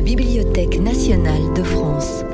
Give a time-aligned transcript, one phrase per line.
[0.00, 2.24] la Bibliothèque nationale de France.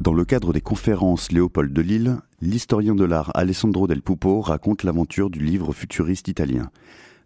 [0.00, 4.84] Dans le cadre des conférences Léopold de Lille, l'historien de l'art Alessandro Del Pupo raconte
[4.84, 6.70] l'aventure du livre futuriste italien.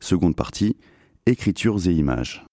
[0.00, 0.76] Seconde partie,
[1.26, 2.44] écritures et images.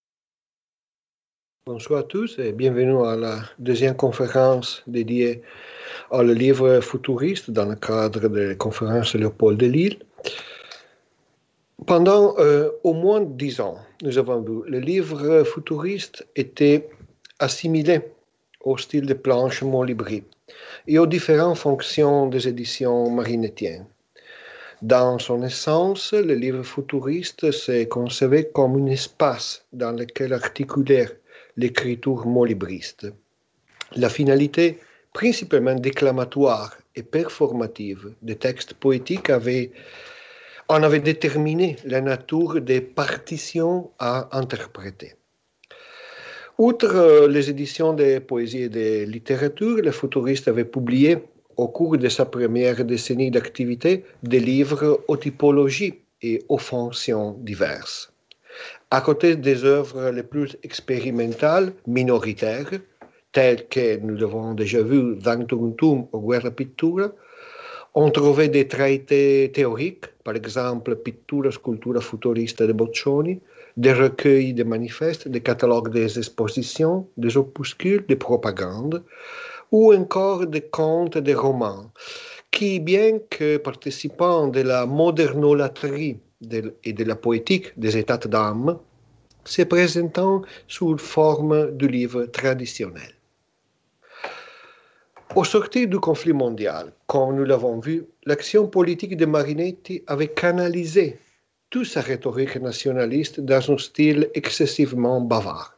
[1.66, 5.42] Bonsoir à tous et bienvenue à la deuxième conférence dédiée
[6.12, 9.98] au livre futuriste dans le cadre des conférences Léopold de Lille.
[11.86, 16.90] Pendant euh, au moins dix ans, nous avons vu, le livre futuriste était
[17.40, 18.02] assimilé
[18.62, 20.24] au style de planche Molibri
[20.88, 23.86] et aux différentes fonctions des éditions marinettiennes.
[24.82, 31.08] Dans son essence, le livre futuriste s'est concevé comme un espace dans lequel articuler
[31.58, 33.08] l'écriture molibriste.
[33.96, 34.80] La finalité
[35.14, 39.72] principalement déclamatoire et performative des textes poétiques avait
[40.70, 45.14] on avait déterminé la nature des partitions à interpréter.
[46.58, 51.18] Outre euh, les éditions de poésie et de littérature, le futuriste avait publié
[51.58, 58.12] au cours de sa première décennie d'activité des livres aux typologies et aux fonctions diverses.
[58.92, 62.72] À côté des œuvres les plus expérimentales, minoritaires,
[63.32, 67.10] telles que nous l'avons déjà vu, Vantuntum ou Guerra Pittura,
[67.96, 73.40] on trouvait des traités théoriques, par exemple Pittura, Sculptura futuriste de Boccioni,
[73.78, 79.04] des recueils de manifestes, des catalogues des expositions, des opuscules de propagande,
[79.72, 81.92] ou encore des contes, des romans,
[82.52, 86.18] qui, bien que participant de la modernolatrie
[86.84, 88.78] et de la poétique des états d'âme,
[89.46, 93.16] se présentant sous forme de livres traditionnels.
[95.36, 101.18] Au sortir du conflit mondial, comme nous l'avons vu, l'action politique de Marinetti avait canalisé
[101.72, 105.76] toute sa rhétorique nationaliste dans un style excessivement bavard.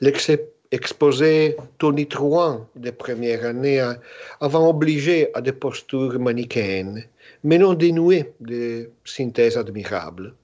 [0.00, 3.92] L'exposé tonitruant des premières années
[4.40, 7.04] avait obligé à des postures manichéennes,
[7.44, 10.34] mais non dénuées de synthèses admirables.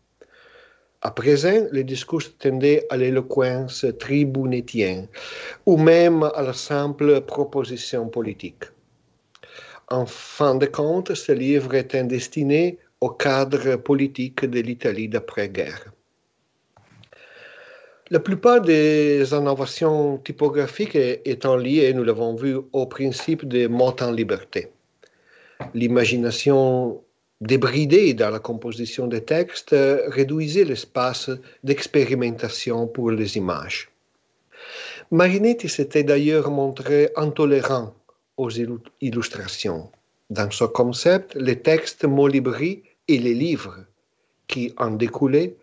[1.04, 5.08] À présent, le discours tendait à l'éloquence tribunetienne
[5.66, 8.64] ou même à la simple proposition politique.
[9.90, 15.92] En fin de compte, ce livre est destiné au cadre politique de l'Italie d'après-guerre.
[18.10, 24.12] La plupart des innovations typographiques étant liées, nous l'avons vu, au principe de mot en
[24.12, 24.70] liberté.
[25.74, 27.02] L'imagination
[27.42, 29.74] débridé dans la composition des textes
[30.06, 31.30] réduisait l'espace
[31.64, 33.90] d'expérimentation pour les images.
[35.10, 37.94] Marinetti s'était d'ailleurs montré intolérant
[38.36, 38.50] aux
[39.00, 39.90] illustrations.
[40.30, 43.78] Dans ce concept, les textes molibri et les livres
[44.46, 45.56] qui en découlaient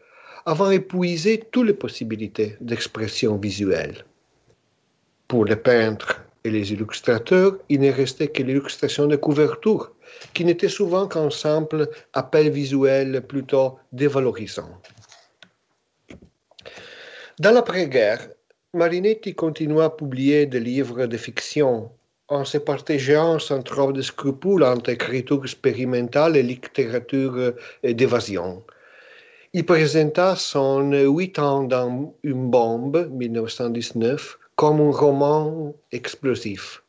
[0.46, 4.06] avaient épuisé toutes les possibilités d'expression visuelle.
[5.30, 9.92] Pour les peintres et les illustrateurs, il ne restait que l'illustration de couverture
[10.34, 14.70] qui n'était souvent qu'un simple appel visuel plutôt dévalorisant.
[17.40, 18.28] Dans l'après-guerre,
[18.74, 21.90] Marinetti continua à publier des livres de fiction
[22.28, 27.54] en se partageant sans trop de scrupules entre écriture expérimentale et littérature
[27.84, 28.64] d'évasion.
[29.54, 36.84] Il présenta son Huit ans dans une bombe, 1919, comme un roman explosif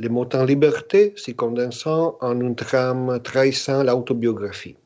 [0.00, 4.76] les mots en liberté s'y condensant en une trame trahissant l'autobiographie.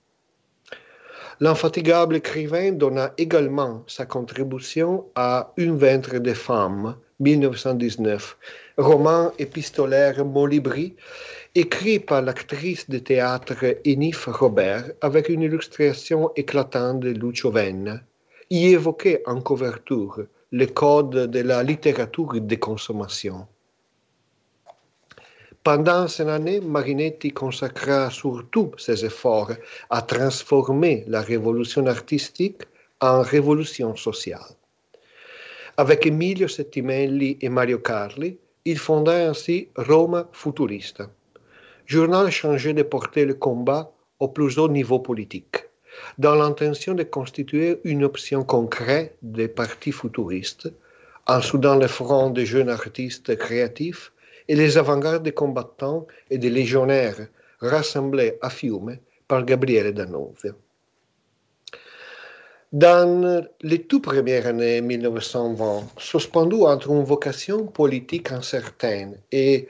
[1.38, 8.36] L'infatigable écrivain donna également sa contribution à Une ventre de femme, 1919,
[8.76, 10.96] roman épistolaire Molibri,
[11.54, 18.00] écrit par l'actrice de théâtre Enif Robert avec une illustration éclatante de Lucio Venna,
[18.50, 23.46] y évoquait en couverture le code de la littérature de consommation.
[25.64, 29.52] Pendant cette année, Marinetti consacra surtout ses efforts
[29.88, 32.64] à transformer la révolution artistique
[33.00, 34.52] en révolution sociale.
[35.78, 41.08] Avec Emilio Settimelli et Mario Carli, il fonda ainsi Roma Futurista,
[41.86, 43.90] journal chargé de porter le combat
[44.20, 45.64] au plus haut niveau politique,
[46.18, 50.70] dans l'intention de constituer une option concrète des partis futuristes,
[51.26, 54.12] en soudant le front des jeunes artistes créatifs
[54.48, 57.28] et les avant-gardes des combattants et des légionnaires
[57.60, 58.98] rassemblés à Fiume
[59.28, 60.52] par Gabriele D'Annunzio.
[62.72, 69.68] Dans les toutes premières années 1920, suspendu entre une vocation politique incertaine et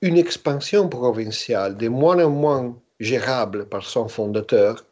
[0.00, 4.84] une expansion provinciale de moins en moins gérable par son fondateur,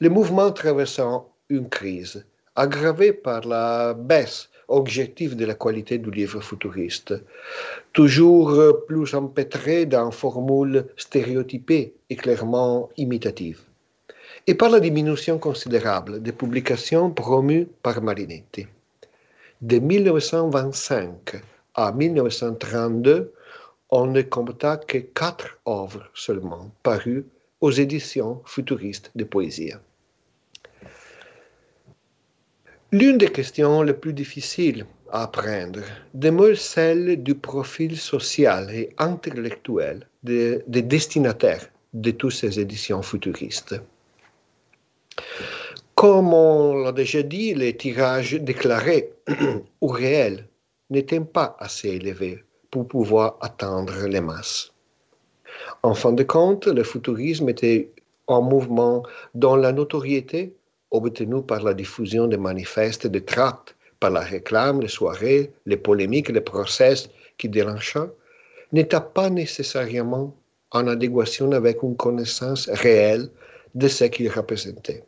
[0.00, 2.26] le mouvement traversant une crise
[2.56, 7.14] aggravée par la baisse objectif de la qualité du livre futuriste,
[7.92, 8.52] toujours
[8.86, 13.62] plus empêtré dans formules stéréotypées et clairement imitatives,
[14.46, 18.66] et par la diminution considérable des publications promues par Marinetti.
[19.62, 21.42] De 1925
[21.74, 23.32] à 1932,
[23.90, 27.24] on ne compta que quatre œuvres seulement parues
[27.60, 29.72] aux éditions futuristes de poésie.
[32.92, 35.80] L'une des questions les plus difficiles à apprendre
[36.14, 43.74] demeure celle du profil social et intellectuel des, destinataires de toutes ces éditions futuristes.
[45.96, 49.12] Comme on l'a déjà dit, les tirages déclarés
[49.80, 50.46] ou réels
[50.88, 54.72] n'étaient pas assez élevés pour pouvoir atteindre les masses.
[55.82, 57.90] En fin de compte, le futurisme était
[58.28, 59.02] un mouvement
[59.34, 60.54] dont la notoriété
[60.90, 66.28] obtenue par la diffusion des manifestes, des tracts, par la réclame, les soirées, les polémiques,
[66.28, 66.94] les procès
[67.38, 68.10] qui déclenchaient,
[68.72, 70.34] n'était pas nécessairement
[70.72, 73.28] en adéquation avec une connaissance réelle
[73.74, 75.04] de ce qu'il représentait.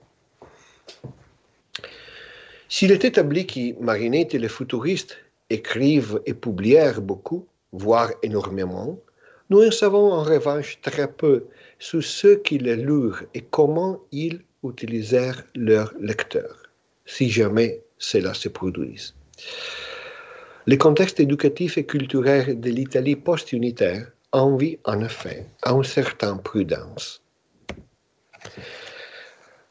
[2.68, 5.16] S'il est établi que Marinetti et les futuristes
[5.48, 8.98] écrivent et publièrent beaucoup, voire énormément,
[9.50, 11.46] nous en savons en revanche très peu
[11.78, 16.62] sur ceux qui les lurent et comment ils utilisèrent leurs lecteurs,
[17.06, 19.14] si jamais cela se produise.
[20.66, 27.22] Le contexte éducatif et culturel de l'Italie post-unitaire envie en effet à une certaine prudence.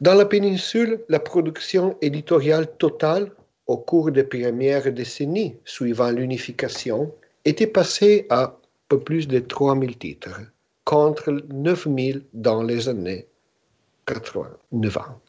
[0.00, 3.30] Dans la péninsule, la production éditoriale totale
[3.68, 7.14] au cours des premières décennies suivant l'unification
[7.44, 8.58] était passée à
[8.88, 10.40] peu plus de 3000 titres,
[10.84, 13.27] contre 9000 dans les années
[14.08, 15.20] 80,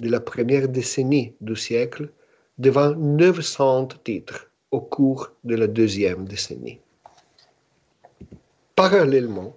[0.00, 2.08] de la première décennie du siècle
[2.58, 6.78] devant 900 titres au cours de la deuxième décennie.
[8.76, 9.56] Parallèlement,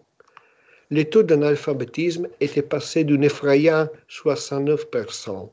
[0.89, 5.49] le taux d'analphabétisme était passé d'un effrayant 69%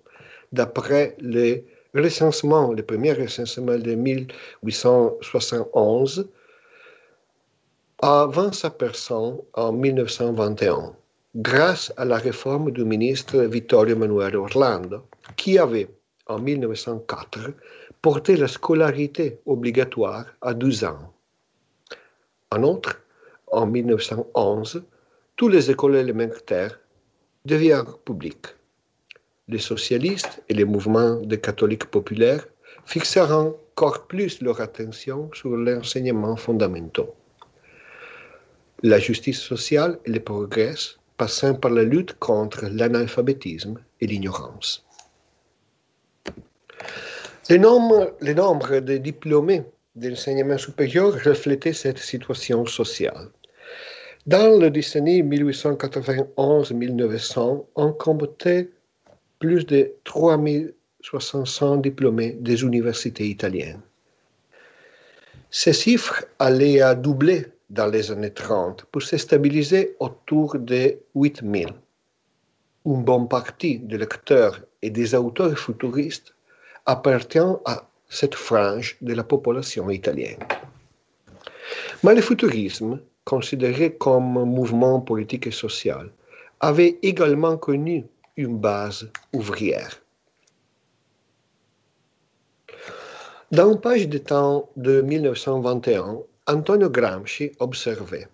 [0.52, 1.64] d'après le
[1.94, 6.28] recensement, le premier recensement de 1871
[8.52, 10.94] sa personne en 1921,
[11.36, 15.02] grâce à la réforme du ministre Vittorio Emanuele Orlando,
[15.36, 15.88] qui avait,
[16.26, 17.52] en 1904,
[18.00, 21.12] porté la scolarité obligatoire à 12 ans.
[22.50, 23.02] En outre,
[23.52, 24.82] en 1911,
[25.36, 26.80] toutes les écoles élémentaires
[27.44, 28.54] deviennent publiques.
[29.48, 32.46] Les socialistes et les mouvements de catholiques populaires
[32.86, 37.06] fixeront encore plus leur attention sur l'enseignement fondamental
[38.82, 40.74] la justice sociale et le progrès
[41.16, 44.84] passant par la lutte contre l'analphabétisme et l'ignorance.
[47.50, 49.64] Le nombre, le nombre de diplômés
[49.96, 53.28] d'enseignement supérieur reflétait cette situation sociale.
[54.26, 58.70] Dans le décennie 1891-1900, on comptait
[59.40, 63.80] plus de 3500 diplômés des universités italiennes.
[65.50, 71.68] Ces chiffres allaient à doubler dans les années 30 pour se stabiliser autour de 8000.
[72.84, 76.34] Une bonne partie des lecteurs et des auteurs futuristes
[76.86, 80.40] appartient à cette frange de la population italienne.
[82.02, 86.10] Mais le futurisme, considéré comme mouvement politique et social,
[86.58, 90.02] avait également connu une base ouvrière.
[93.52, 96.20] Dans une page de temps de 1921,
[96.52, 98.26] Antonio Gramsci observait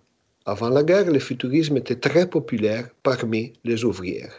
[0.47, 4.33] Avant la guerre, le futurisme était très populaire parmi les ouvrières.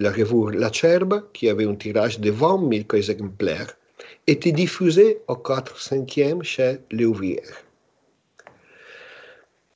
[0.00, 3.76] La revue Lacerba, qui avait un tirage de 20 000 exemplaires,
[4.26, 7.62] était diffusée au 4-5e chez les ouvrières.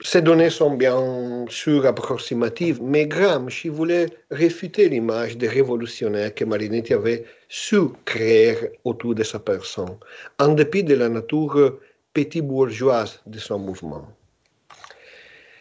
[0.01, 6.95] Ces données sont bien sûr approximatives, mais Gramsci voulait réfuter l'image des révolutionnaires que Marinetti
[6.95, 9.97] avait su créer autour de sa personne,
[10.41, 11.79] en dépit de la nature
[12.17, 14.07] petit bourgeoise de son mouvement.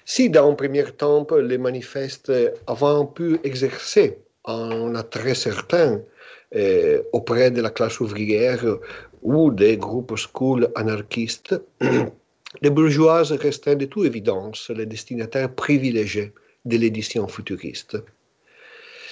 [0.06, 2.32] Si dans un premier temps, les manifestes
[2.74, 4.08] avaient pu exercer
[4.46, 5.92] un attrait certain
[6.56, 8.64] euh, auprès de la classe ouvrière
[9.22, 11.56] ou des groupes school anarchistes,
[12.64, 16.32] les bourgeoises restaient de toute évidence les destinataires privilégiés
[16.64, 17.98] de l'édition futuriste.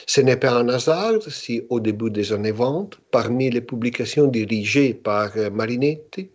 [0.05, 4.93] Ce n'est pas un hasard si, au début des années 20, parmi les publications dirigées
[4.93, 6.29] par Marinetti,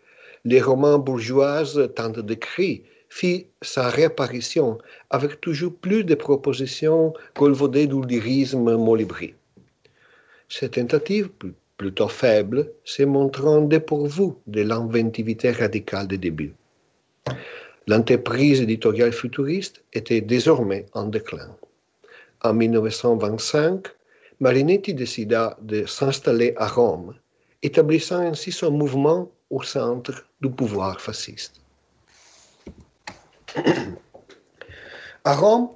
[0.45, 4.79] les romans bourgeoises tant décrits fit sa réapparition
[5.11, 9.35] avec toujours plus de propositions colvaudées du lyrisme molibri.
[10.49, 11.31] Cette tentative,
[11.77, 16.55] plutôt faible, se montrant dépourvue de l'inventivité radicale des débuts.
[17.87, 21.57] L'entreprise éditoriale futuriste était désormais en déclin.
[22.43, 23.87] En 1925,
[24.41, 27.15] Marinetti décida de s'installer à Rome,
[27.63, 31.61] établissant ainsi son mouvement au centre du pouvoir fasciste.
[35.25, 35.71] À Rome,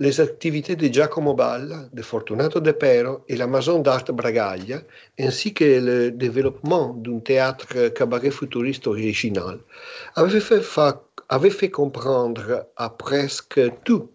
[0.00, 4.82] les activités de Giacomo Balla, de Fortunato De Pero et la maison d'art Bragaglia,
[5.18, 9.58] ainsi que le développement d'un théâtre cabaret futuriste original,
[10.16, 14.10] avaient fait, comprendre à presque tout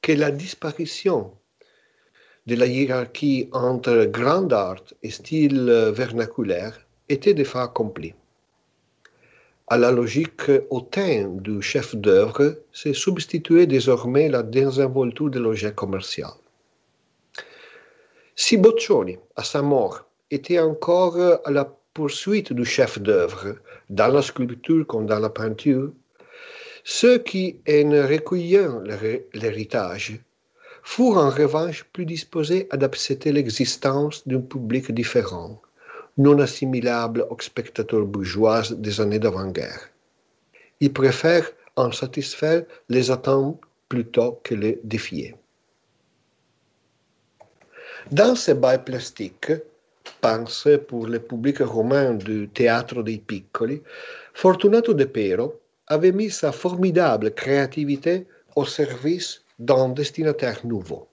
[0.00, 1.32] que la disparition
[2.46, 8.14] de la hiérarchie entre grand art et style vernaculaire était de fait accomplie
[9.70, 16.30] à la logique hautaine du chef d'œuvre s'est substituée désormais la désinvolture de l'objet commercial.
[18.34, 23.56] Si Boccioni, à sa mort, était encore à la poursuite du chef d'œuvre,
[23.90, 25.92] dans la sculpture comme dans la peinture,
[26.84, 28.80] ceux qui en recueillirent
[29.34, 30.18] l'héritage
[30.82, 35.60] furent en revanche plus disposés à accepter l'existence d'un public différent
[36.18, 39.88] non assimilable aux spectateurs bourgeois des années d'avant-guerre.
[40.80, 45.36] Ils préfèrent en satisfaire les attentes plutôt que les défier.
[48.10, 49.52] Dans ces bails plastiques,
[50.20, 53.80] pensés pour le public romain du théâtre dei Piccoli,
[54.34, 61.06] Fortunato De Pero avait mis sa formidable créativité au service d'un destinataire nouveau.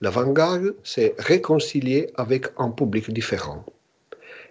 [0.00, 3.64] L'avant-garde s'est réconciliée avec un public différent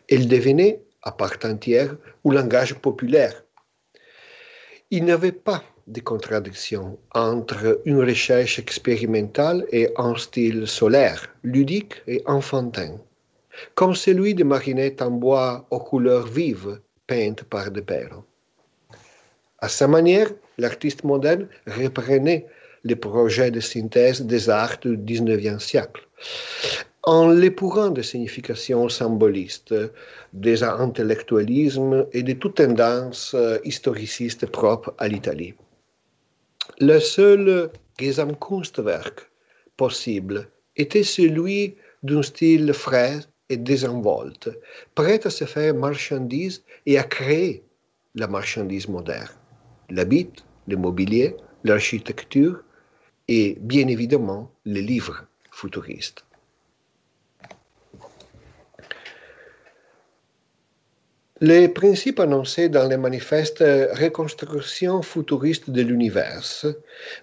[0.09, 1.95] elle devenait, à part entière,
[2.25, 3.43] un langage populaire.
[4.91, 12.01] Il n'y avait pas de contradiction entre une recherche expérimentale et un style solaire, ludique
[12.07, 12.97] et enfantin,
[13.75, 18.23] comme celui de marinettes en bois aux couleurs vives peintes par De Pero.
[19.59, 22.45] À sa manière, l'artiste moderne reprenait
[22.83, 26.07] les projets de synthèse des arts du XIXe siècle
[27.05, 29.75] en l'épurant de significations symbolistes,
[30.33, 35.53] des intellectualismes et de toute tendance euh, historiciste propre à l'Italie.
[36.79, 37.69] Le seul
[37.99, 39.29] Gesamtkunstwerk
[39.77, 43.19] possible était celui d'un style frais
[43.49, 44.49] et désinvolte,
[44.95, 47.63] prêt à se faire marchandise et à créer
[48.15, 49.29] la marchandise moderne,
[49.91, 50.31] l'habit,
[50.67, 52.63] le mobilier, l'architecture
[53.27, 56.24] et bien évidemment les livres futuristes.
[61.41, 66.45] Les principes annoncés dans les manifestes reconstruction futuriste de l'univers,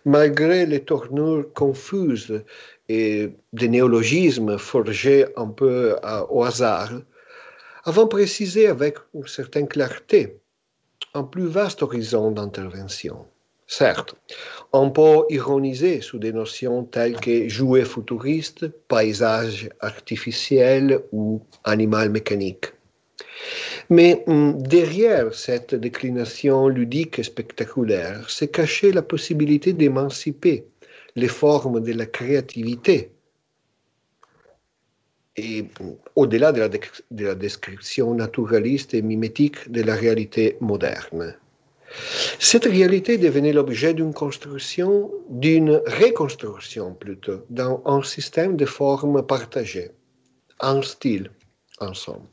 [0.05, 2.45] malgré les tournures confuses
[2.91, 5.97] et des néologismes forgés un peu
[6.29, 6.93] au hasard,
[7.85, 10.39] avons précisé avec une certaine clarté
[11.15, 13.25] un plus vaste horizon d'intervention.
[13.67, 14.15] Certes,
[14.75, 22.67] on peut ironiser sous des notions telles que jouet futuriste, paysage artificiel ou animal mécanique.
[23.91, 30.67] Mais hum, derrière cette déclination ludique et spectaculaire se cachait la possibilité d'émanciper
[31.17, 33.11] les formes de la créativité
[35.37, 36.69] et hum, au-delà de,
[37.11, 41.37] de la, description naturaliste et mimétique de la réalité moderne.
[42.39, 49.91] Cette réalité devenait l'objet d'une construction, d'une reconstruction plutôt, dans un système de formes partagées,
[50.61, 51.31] un style,
[51.81, 52.27] en somme.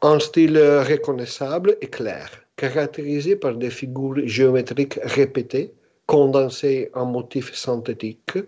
[0.00, 5.72] Un style reconnaissable et clair, caractérisé par des figures géométriques répétées,
[6.06, 8.38] condensées en motifs synthétiques,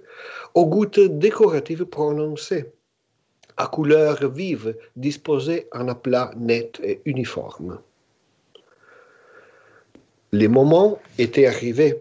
[0.54, 2.66] aux gouttes décoratives prononcées,
[3.57, 7.80] à couleurs vives disposées en aplats nets et uniformes.
[10.30, 12.00] Les moments étaient arrivés.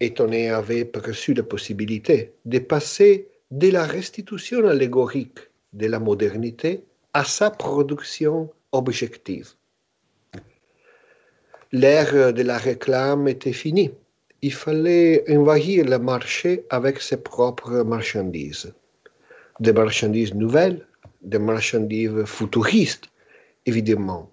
[0.00, 5.38] Étonné avait perçu la possibilité de passer de la restitution allégorique
[5.72, 9.54] de la modernité à sa production objective.
[11.70, 13.92] L'ère de la réclame était finie.
[14.42, 18.74] Il fallait envahir le marché avec ses propres marchandises.
[19.60, 20.86] Des marchandises nouvelles,
[21.22, 23.08] des marchandises futuristes,
[23.64, 24.28] évidemment,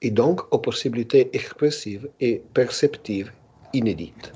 [0.00, 3.32] et donc aux possibilités expressives et perceptives
[3.72, 4.32] inédites.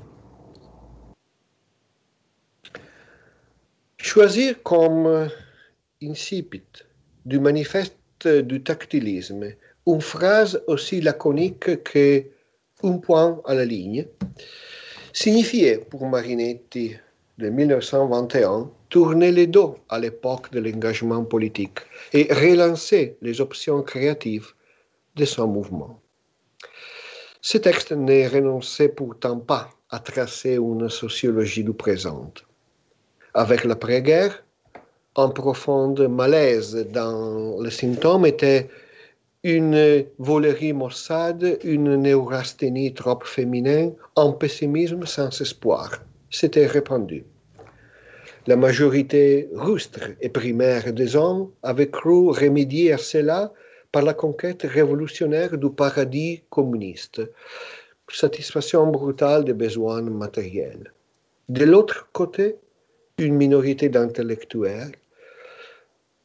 [3.97, 5.29] Choisir comme
[6.01, 6.63] incipit
[7.25, 9.45] du manifeste du tactilisme
[9.85, 12.23] une phrase aussi laconique que
[12.83, 14.05] un point à la ligne
[15.13, 16.95] signifiait pour Marinetti
[17.37, 21.79] de 1921 tourner les dos à l'époque de l'engagement politique
[22.13, 24.53] et relancer les options créatives
[25.15, 25.99] de son mouvement.
[27.41, 32.31] Ce texte ne renonçait pourtant pas à tracer une sociologie du présent.
[33.33, 34.43] Avec l'après-guerre,
[35.15, 38.69] un profond malaise dans les symptômes était
[39.43, 46.01] une volerie maussade, une neurasthénie trop féminine, un pessimisme sans espoir.
[46.31, 47.25] C'était répandu.
[48.47, 53.53] La majorité rustre et primaire des hommes avait cru remédier à cela
[53.91, 57.21] par la conquête révolutionnaire du paradis communiste,
[58.09, 60.91] satisfaction brutale des besoins matériels.
[61.49, 62.55] De l'autre côté,
[63.17, 64.91] une minorité d'intellectuels,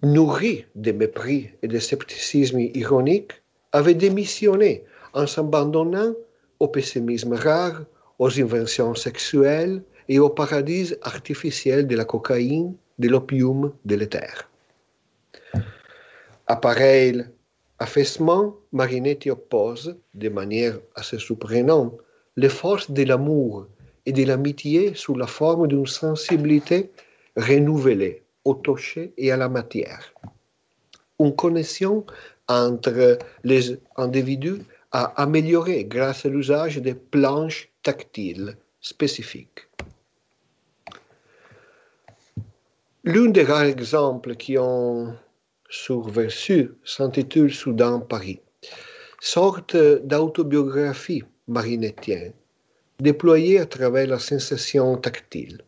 [0.02, 3.32] nourris de mépris et de scepticisme ironique,
[3.72, 6.14] avait démissionné en s'abandonnant
[6.60, 7.84] au pessimisme rare,
[8.18, 14.48] aux inventions sexuelles et au paradis artificiel de la cocaïne, de l'opium, de l'éther.
[16.46, 17.24] Appareil
[17.78, 21.94] affaissement, Marinetti oppose, de manière assez surprenante,
[22.36, 23.66] les forces de l'amour
[24.06, 26.90] et de l'amitié sous la forme d'une sensibilité
[27.36, 30.14] renouvelée au toucher et à la matière.
[31.20, 32.06] Une connexion
[32.48, 34.62] entre les individus
[34.92, 39.62] a amélioré grâce à l'usage des planches tactiles spécifiques.
[43.04, 45.14] L'un des rares exemples qui ont
[45.68, 48.40] survécu s'intitule Soudan Paris,
[49.20, 52.32] sorte d'autobiographie marinettienne,
[52.98, 55.58] déployée à travers la sensation tactile.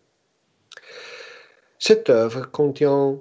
[1.82, 3.18] Cette œuvre contient,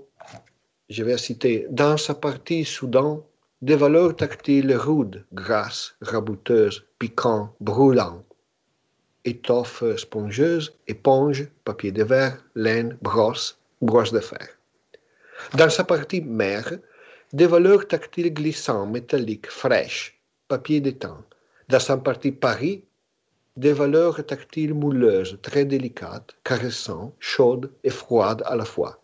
[0.89, 3.25] je vais citer, dans sa partie Soudan,
[3.61, 8.25] des valeurs tactiles rudes, grasses, rabouteuses, piquantes, brûlantes,
[9.23, 14.49] étoffe spongeuse, éponge, papier de verre, laine, brosse, brosse de fer.
[15.53, 16.73] Dans sa partie mère,
[17.31, 20.19] des valeurs tactiles glissantes, métalliques, fraîches,
[20.49, 21.23] papier d'étang.
[21.69, 22.83] Dans sa partie Paris,
[23.59, 29.01] des valeurs tactiles mouleuses, très délicates, caressantes, chaudes et froides à la fois,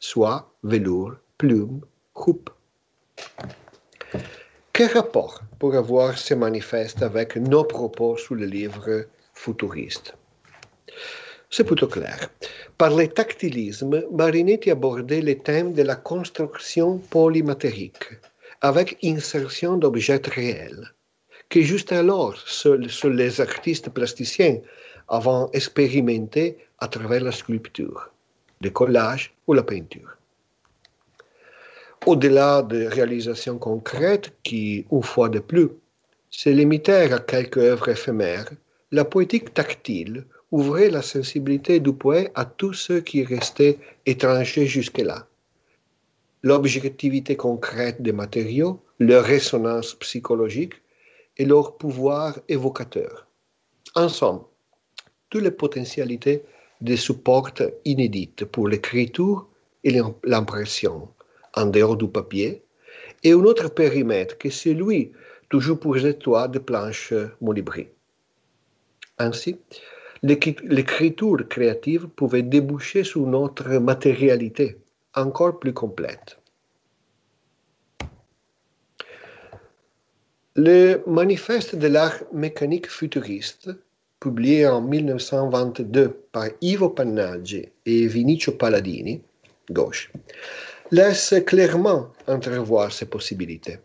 [0.00, 2.50] soit velours, plume, coupe.
[4.72, 10.14] Quel rapport pour avoir ces manifestes avec nos propos sous le livre futuriste?
[11.48, 12.28] C'est plutôt clair.
[12.78, 18.06] Par le tactilisme, Marinetti abordait le thème de la construction polymatérique,
[18.62, 20.92] avec insertion d'objets réels
[21.52, 24.60] que juste alors seuls, les artistes plasticiens
[25.06, 28.10] avaient expérimenté à travers la sculpture,
[28.62, 30.16] le collage ou la peinture.
[32.06, 35.68] Au-delà de réalisations concrètes qui, une fois de plus,
[36.30, 38.50] se limitèrent à quelques œuvres éphémères,
[38.90, 45.26] la poétique tactile ouvrait la sensibilité du poète à tous ceux qui restaient étrangers jusque-là.
[46.42, 50.81] L'objectivité concrète des matériaux, leur résonance psychologique,
[51.36, 53.26] et leur pouvoir évocateur.
[53.94, 54.42] En somme,
[55.30, 56.42] toutes les potentialités
[56.80, 57.50] de support
[57.84, 59.48] inédites pour l'écriture
[59.84, 61.08] et l'impression,
[61.54, 62.62] en dehors du papier,
[63.22, 65.12] et un autre périmètre que celui
[65.48, 65.78] toujours
[66.18, 67.88] toits de planches molibri.
[69.18, 69.56] Ainsi,
[70.22, 74.78] l'écriture créative pouvait déboucher sur notre matérialité
[75.14, 76.38] encore plus complète.
[80.54, 83.70] Le Manifeste de l'art mécanique futuriste,
[84.20, 89.22] publié en 1922 par Ivo Pannaggi et Vinicio Palladini,
[89.70, 90.12] gauche,
[90.90, 93.78] laisse clairement entrevoir ces possibilités.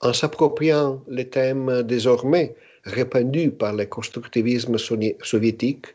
[0.00, 5.88] En s'appropriant les thèmes désormais répandus par le constructivisme soviétique,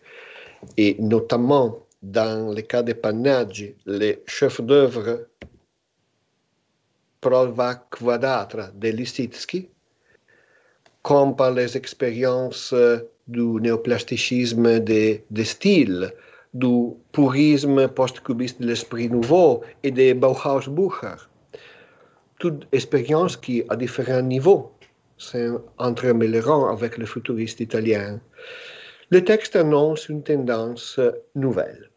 [0.77, 5.25] et notamment dans le cas de Pannaggi, les chefs-d'œuvre
[7.19, 9.70] prova quadrata de Listitsky,
[11.03, 16.11] comme par les expériences euh, du néoplasticisme de, de style,
[16.53, 21.15] du purisme post-cubiste de l'esprit nouveau et de Bauhaus-Bucher.
[22.39, 24.71] Toutes expériences qui, à différents niveaux,
[25.17, 28.19] s'entremêleront avec le futuriste italien.
[29.11, 30.99] Le texte annonce une tendance
[31.35, 31.89] nouvelle.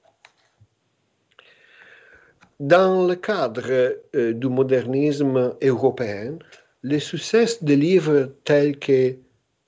[2.60, 6.38] Dans le cadre euh, du modernisme européen,
[6.85, 9.16] le succès de livres tels que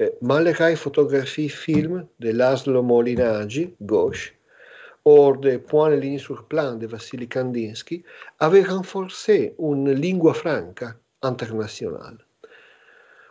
[0.02, 4.34] euh, Malerai photographie film de Laszlo Molinaggi, gauche,
[5.06, 8.04] ou de Point de ligne sur plan de Vassili Kandinsky
[8.38, 12.18] avait renforcé une lingua franca internationale,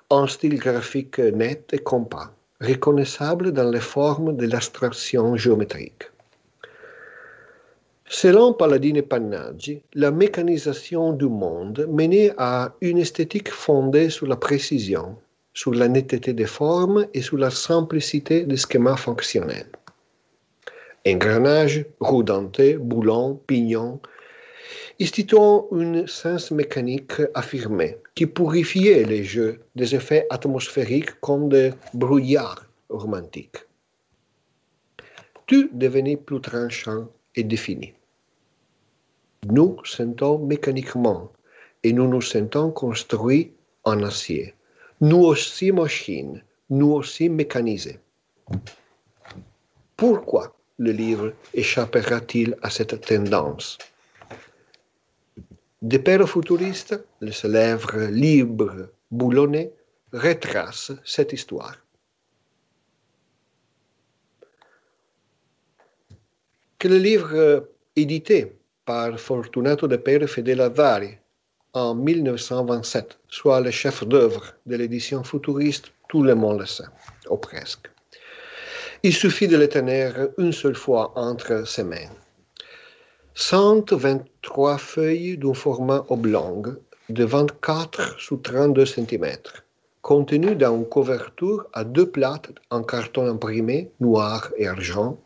[0.10, 6.06] un style graphique net et compact, reconnaissable dans les formes de l'abstraction géométrique.
[8.08, 15.18] Selon Palladine Pannaggi, la mécanisation du monde menait à une esthétique fondée sur la précision,
[15.56, 19.72] sur la netteté des formes et sur la simplicité des schémas fonctionnels.
[21.08, 24.00] Engrenage, roue dentée, boulon, pignon,
[25.02, 32.68] instituant un sens mécanique affirmé qui purifiait les jeux des effets atmosphériques comme des brouillards
[32.90, 33.66] romantiques.
[35.48, 37.95] Tout devenait plus tranchant et défini.
[39.48, 41.32] Nous sentons mécaniquement
[41.84, 43.54] et nous nous sentons construits
[43.84, 44.56] en acier.
[45.02, 48.00] Nous aussi machines, nous aussi mécanisés.
[49.96, 53.78] Pourquoi le livre échappera-t-il à cette tendance?
[55.84, 59.72] De père futuriste, le célèbre livre boulonné
[60.12, 61.78] retrace cette histoire.
[66.80, 68.56] Que le livre édité
[68.86, 71.18] par Fortunato de Pere Fedele Avari
[71.74, 76.84] en 1927 soit le chef d'œuvre de l'édition futuriste, tout le monde le sait,
[77.30, 77.90] ou presque.
[79.04, 82.10] Il suffit de le tenir une seule fois entre ses mains.
[83.34, 86.64] 123 feuilles d'un format oblong
[87.10, 89.26] de 24 sous 32 cm,
[90.02, 95.18] contenues dans une couverture à deux plates en carton imprimé noir et argent,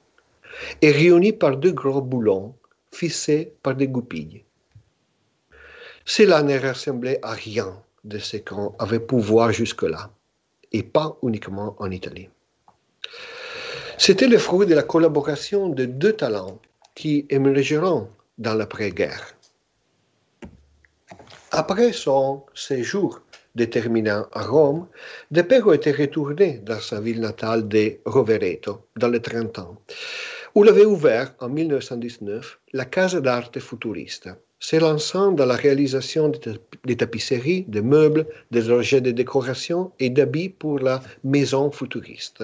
[0.81, 2.55] et réunies par deux gros boulons
[2.91, 4.43] fixés par des goupilles.
[6.05, 10.11] Cela ne ressemblait à rien de ce qu'on avait pu voir jusque-là,
[10.71, 12.29] et pas uniquement en Italie.
[13.97, 16.59] C'était le fruit de la collaboration de deux talents
[16.95, 19.35] qui émergeront dans l'après-guerre.
[21.51, 23.21] Après son séjour
[23.55, 24.87] déterminant à Rome,
[25.31, 29.77] De Pero était retourné dans sa ville natale de Rovereto, dans les 30 ans,
[30.55, 36.31] où il avait ouvert en 1919 la Casa d'Arte Futurista, s'élançant dans la réalisation
[36.85, 42.43] des tapisseries, des meubles, des objets de décoration et d'habits pour la maison futuriste.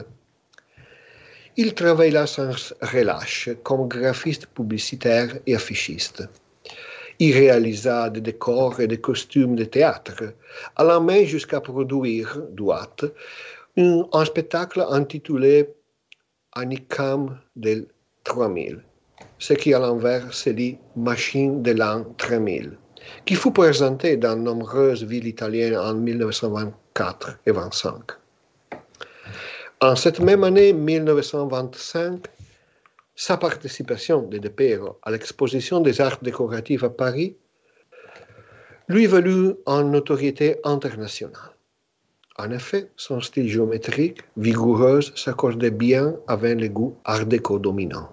[1.58, 6.28] Il travailla sans relâche comme graphiste publicitaire et affichiste.
[7.20, 10.34] Il réalisa des décors et des costumes de théâtre,
[10.76, 13.06] allant même jusqu'à produire, droite,
[13.78, 15.70] un, un spectacle intitulé
[16.56, 17.88] Anicam del
[18.26, 18.82] 3000,
[19.40, 22.78] ce qui à l'envers se dit Machine de l'an 3000,
[23.26, 28.12] qui fut présenté dans nombreuses villes italiennes en 1924 et 1925.
[29.82, 32.26] En cette même année 1925,
[33.16, 37.38] sa participation de De Pero à l'exposition des arts décoratifs à Paris
[38.88, 41.55] lui valut une notoriété internationale.
[42.38, 48.10] En effet, son style géométrique, vigoureux, s'accordait bien avec le goût art déco dominant.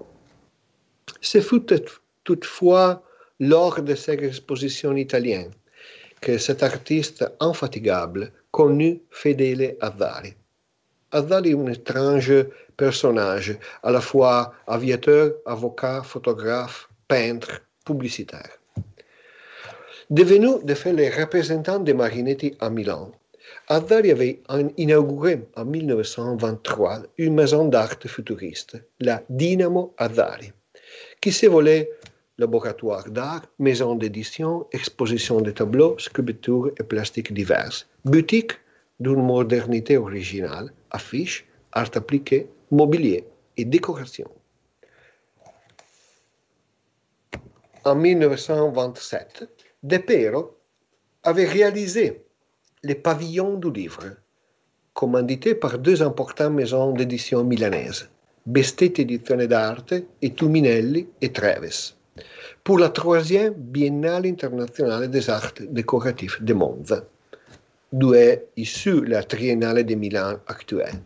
[1.20, 1.66] Ce fut
[2.22, 3.02] toutefois
[3.40, 5.50] lors de ses expositions italiennes
[6.20, 10.35] que cet artiste infatigable connut Fedele Avari.
[11.11, 12.32] Avari est un étrange
[12.76, 18.58] personnage, à la fois aviateur, avocat, photographe, peintre, publicitaire.
[20.11, 23.11] Devenu de fait le représentant de Marinetti à Milan,
[23.69, 24.43] Avari avait
[24.77, 30.53] inauguré en 1923 une maison d'art futuriste, la Dynamo Avari,
[31.21, 31.91] qui se volait
[32.38, 38.53] laboratoire d'art, maison d'édition, exposition de tableaux, sculptures et plastiques diverses, boutique
[39.01, 43.25] d'une modernité originale, affiches, art appliqué, mobilier
[43.57, 44.31] et décoration.
[47.85, 49.49] En 1927,
[49.83, 50.57] De Pero
[51.25, 52.21] avait réalisé
[52.85, 54.16] les pavillons du livre,
[54.92, 58.09] commandité par deux importantes maisons d'édition milanaises,
[58.45, 61.92] Bestette Edizione d'Arte et Tuminelli et Treves,
[62.64, 67.05] pour la troisième Biennale internationale des arts décoratifs de Monza,
[67.92, 70.99] d'où est issue la Triennale de Milan actuelle.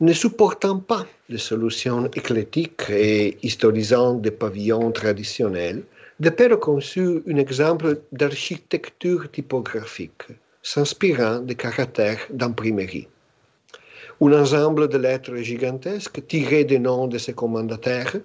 [0.00, 5.84] Ne supportant pas les solutions éclectiques et historisantes des pavillons traditionnels,
[6.20, 10.24] de conçut un exemple d'architecture typographique,
[10.62, 13.08] s'inspirant des caractères d'imprimerie.
[14.20, 18.16] Un ensemble de lettres gigantesques tirées des noms de ses commandataires,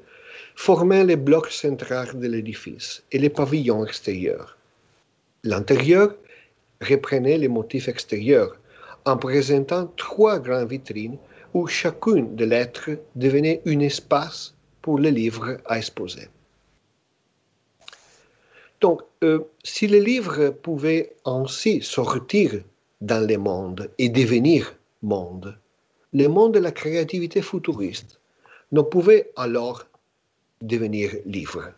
[0.55, 4.58] formaient les blocs centraux de l'édifice et les pavillons extérieurs.
[5.45, 6.15] L'intérieur
[6.81, 8.58] reprenait les motifs extérieurs
[9.05, 11.17] en présentant trois grandes vitrines
[11.53, 16.27] où chacune des lettres devenait un espace pour les livres à exposer.
[18.86, 22.52] Donc, euh, si les livres pouvaient ainsi sortir
[23.02, 25.58] dans le monde et devenir monde,
[26.13, 28.19] le monde de la créativité futuriste
[28.71, 29.88] ne pouvait alors
[30.62, 31.71] devenir livre.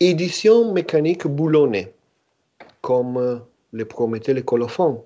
[0.00, 1.94] Édition mécanique boulonnée,
[2.82, 5.02] comme le promettait le colophon.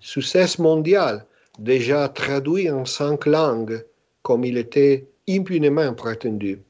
[0.00, 1.26] Succès mondial,
[1.58, 3.84] déjà traduit en cinq langues,
[4.22, 6.62] comme il était impunément prétendu.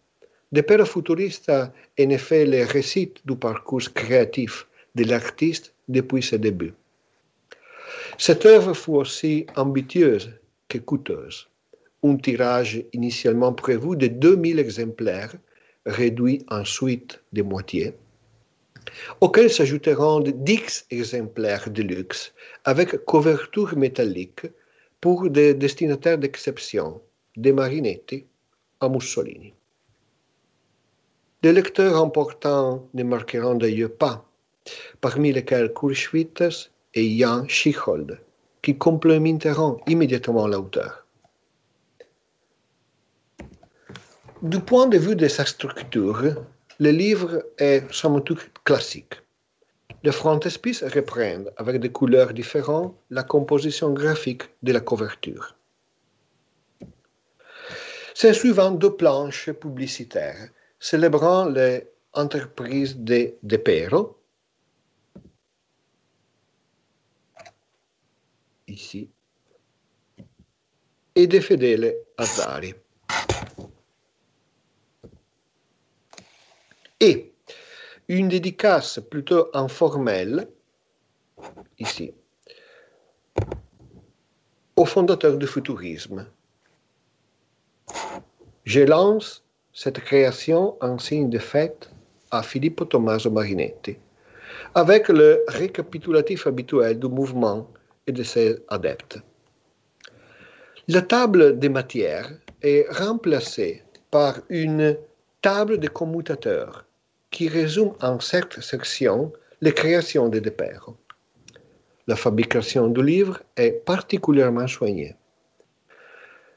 [0.52, 6.74] De Père futuriste en effet le récit du parcours créatif de l'artiste depuis ses débuts.
[8.18, 10.30] Cette œuvre fut aussi ambitieuse
[10.68, 11.48] que coûteuse.
[12.04, 15.34] Un tirage initialement prévu de 2000 exemplaires,
[15.86, 17.94] réduit ensuite de moitié,
[19.20, 22.34] auxquels s'ajouteront 10 exemplaires de luxe
[22.64, 24.42] avec couverture métallique
[25.00, 27.00] pour des destinataires d'exception,
[27.36, 28.26] des Marinetti
[28.80, 29.54] à Mussolini.
[31.42, 34.24] Des lecteurs importants ne marqueront d'ailleurs pas,
[35.00, 38.20] parmi lesquels Kurt Schwitters et Jan Schichold,
[38.62, 41.04] qui complémenteront immédiatement l'auteur.
[44.40, 46.44] Du point de vue de sa structure,
[46.78, 49.14] le livre est somme toute classique.
[50.04, 55.56] Le frontispice reprend, avec des couleurs différentes, la composition graphique de la couverture.
[58.14, 60.48] C'est suivant deux planches publicitaires
[60.82, 64.18] célébrant les entreprises de, de Pero,
[68.66, 69.08] ici,
[71.14, 72.74] et de Fedele Azzari.
[76.98, 77.32] Et
[78.08, 80.48] une dédicace plutôt informelle,
[81.78, 82.12] ici,
[84.74, 86.28] au fondateur du futurisme.
[88.64, 89.41] Je lance
[89.72, 91.90] cette création en signe de fête
[92.30, 93.96] à Filippo Tommaso Marinetti,
[94.74, 97.68] avec le récapitulatif habituel du mouvement
[98.06, 99.18] et de ses adeptes.
[100.88, 102.30] La table des matières
[102.62, 104.96] est remplacée par une
[105.40, 106.84] table de commutateurs
[107.30, 110.96] qui résume en cette section les créations de Depero.
[112.06, 115.14] La fabrication du livre est particulièrement soignée.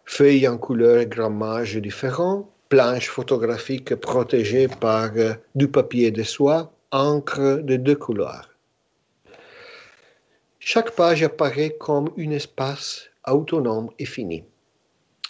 [0.05, 6.71] Feuilles en couleur et grammage différents, planches photographiques protégées par euh, du papier de soie,
[6.91, 8.49] encre de deux couleurs.
[10.59, 14.43] Chaque page apparaît comme un espace autonome et fini.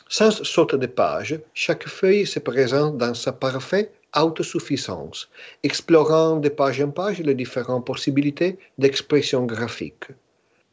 [0.08, 5.30] Sans saute de page, chaque feuille se présente dans sa parfaite autosuffisance,
[5.64, 10.06] explorant de page en page les différentes possibilités d'expression graphique.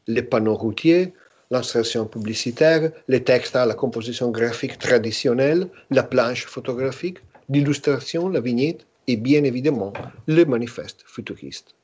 [0.06, 1.12] Les panneaux routiers,
[1.52, 7.18] l'installation publicitaire, les textes à la composition graphique traditionnelle, la planche photographique,
[7.50, 9.92] l'illustration, la vignette et bien évidemment
[10.26, 11.74] le manifeste futuriste.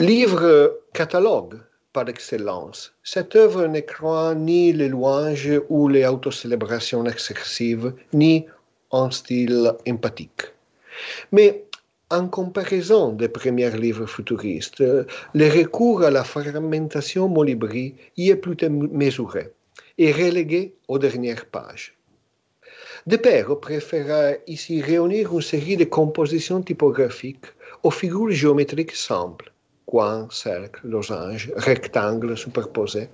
[0.00, 1.60] Livre catalogue
[1.92, 2.92] par excellence.
[3.04, 8.44] Cette œuvre ne croit ni les louanges ou les autocélébrations excessives, ni
[8.90, 10.42] un style empathique.
[11.30, 11.65] Mais
[12.10, 18.70] en comparaison des premiers livres futuristes, le recours à la fragmentation molibri y est plutôt
[18.70, 19.50] mesuré
[19.98, 21.96] et relégué aux dernières pages.
[23.08, 27.46] De Pero préféra ici réunir une série de compositions typographiques
[27.82, 29.52] aux figures géométriques simples,
[29.84, 33.08] coins, cercles, losanges, rectangles superposés,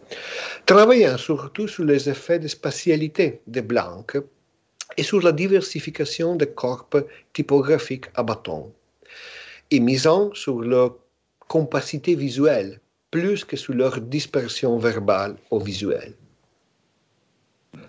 [0.66, 4.18] travaillant surtout sur les effets de spatialité des blancs
[4.98, 6.90] et sur la diversification des corps
[7.32, 8.70] typographiques à bâton
[9.72, 10.98] et misant sur leur
[11.48, 12.78] compacité visuelle
[13.10, 16.14] plus que sur leur dispersion verbale ou visuelle.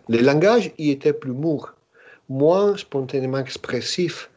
[0.08, 1.62] Le langage y était plus mou,
[2.30, 4.30] moins spontanément expressif,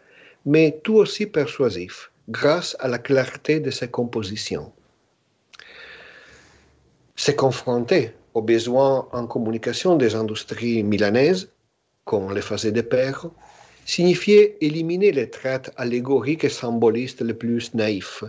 [0.45, 4.73] mais tout aussi persuasif, grâce à la clarté de ses compositions.
[7.15, 11.49] Se confronter aux besoins en communication des industries milanaises,
[12.05, 13.33] comme le faisait De Perro,
[13.87, 18.25] signifiait éliminer les traits allégoriques et symbolistes les plus naïfs,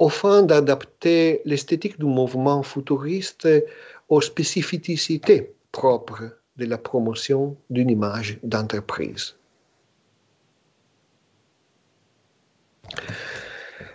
[0.00, 3.48] afin d'adapter l'esthétique du mouvement futuriste
[4.08, 9.34] aux spécificités propres de la promotion d'une image d'entreprise.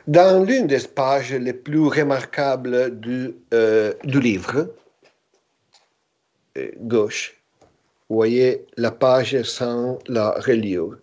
[0.07, 4.69] Dans l'une des pages les plus remarquables du, euh, livre,
[6.57, 7.41] euh, gauche,
[8.15, 10.97] voyez la page sans la reliure.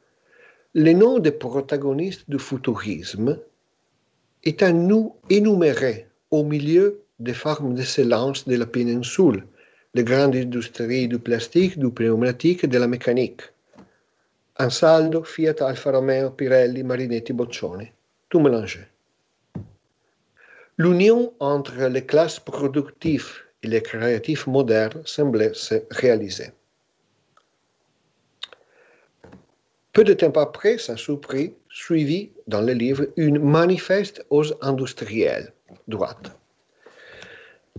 [0.75, 3.39] Le nom des protagonistes du futurisme
[4.45, 9.45] est à nous énuméré au milieu des formes d'excellence de la péninsule,
[9.95, 13.43] les grandes industries du plastique, du pneumatique et de la mécanique.
[14.59, 17.89] Ansaldo, Fiat, Alfa Romeo, Pirelli, Marinetti, Boccioni,
[18.31, 18.81] tout mélangé.
[20.79, 26.51] L'union entre les classes productives et les créatifs modernes semblait se réaliser.
[29.93, 35.53] Peu de temps après, ça surpris, suivi dans le livre une manifeste aux industriels,
[35.87, 36.33] droite.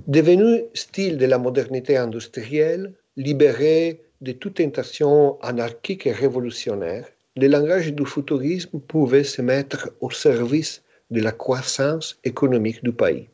[0.05, 7.91] Devenu style de la modernité industrielle, libéré de toute tentation anarchique et révolutionnaire, le langage
[7.91, 13.27] du futurisme pouvait se mettre au service de la croissance économique du pays.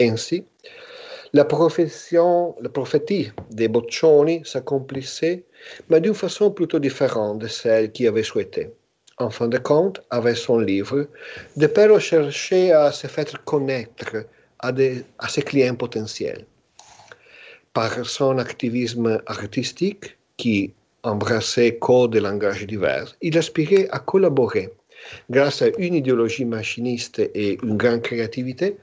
[0.00, 0.44] Ainsi,
[1.34, 5.44] la la prophétie des Boccioni s'accomplissait,
[5.88, 8.70] mais d'une façon plutôt différente de celle qu'il avait souhaité.
[9.18, 11.08] En fin de compte, avec son livre,
[11.56, 14.26] De Perro cherchait à se faire connaître
[14.58, 16.44] à ses clients potentiels.
[17.72, 24.70] Par son activisme artistique, qui embrassait codes et langages divers, il aspirait à collaborer,
[25.30, 28.76] grâce à une idéologie machiniste et une grande créativité,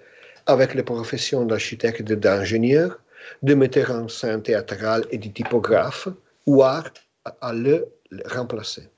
[0.45, 2.99] avec les professions d'architecte et d'ingénieur,
[3.41, 6.07] de metteur en scène théâtral et de typographe,
[6.45, 6.83] ou à,
[7.41, 7.87] à le
[8.25, 8.89] remplacer.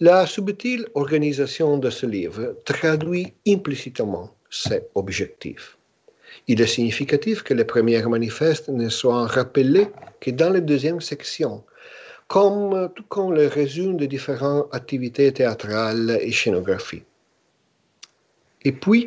[0.00, 5.78] La subtile organisation de ce livre traduit implicitement ces objectifs.
[6.48, 9.88] Il est significatif que les premiers manifestes ne soient rappelés
[10.20, 11.62] que dans la deuxième section,
[12.26, 17.06] comme tout comme le résumé des différentes activités théâtrales et scénographiques.
[18.64, 19.06] Et puis,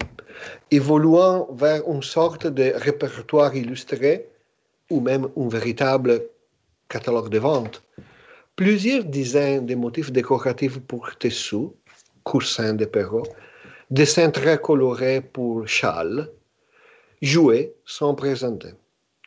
[0.71, 4.27] évoluant vers une sorte de répertoire illustré,
[4.89, 6.21] ou même un véritable
[6.89, 7.83] catalogue de vente,
[8.55, 11.75] plusieurs dizaines de motifs décoratifs pour tessous,
[12.23, 13.27] coussins de perros,
[13.89, 16.29] dessins très colorés pour châles,
[17.21, 18.73] jouets sont présentés.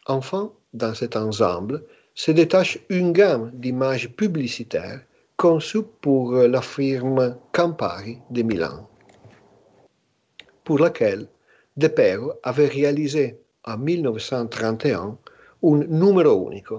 [0.06, 5.02] Enfin, dans cet ensemble, se détache une gamme d'images publicitaires
[5.36, 8.88] conçues pour la firme Campari de Milan
[10.68, 11.26] pour laquelle
[11.78, 15.16] De Pero avait réalisé en 1931
[15.62, 16.72] un numéro unique,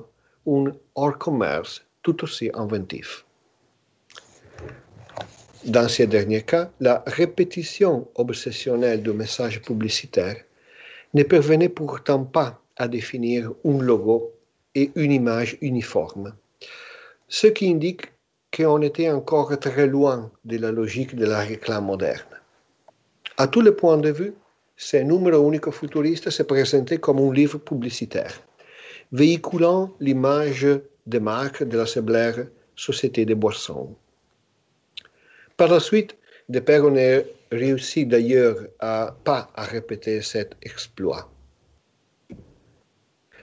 [0.47, 3.25] un hors-commerce tout aussi inventif.
[5.65, 10.37] Dans ces derniers cas, la répétition obsessionnelle du message publicitaire
[11.13, 14.31] ne parvenait pourtant pas à définir un logo
[14.73, 16.33] et une image uniforme,
[17.27, 18.03] ce qui indique
[18.55, 22.39] qu'on était encore très loin de la logique de la réclame moderne.
[23.37, 24.33] À tous les points de vue,
[24.77, 28.41] ce numéro unique futuriste se présentait comme un livre publicitaire,
[29.11, 30.67] véhiculant l'image
[31.07, 33.95] de marque de la Seblaire Société de Boissons.
[35.57, 36.15] Par la suite,
[36.49, 41.29] De Perronnet réussit d'ailleurs à pas à répéter cet exploit.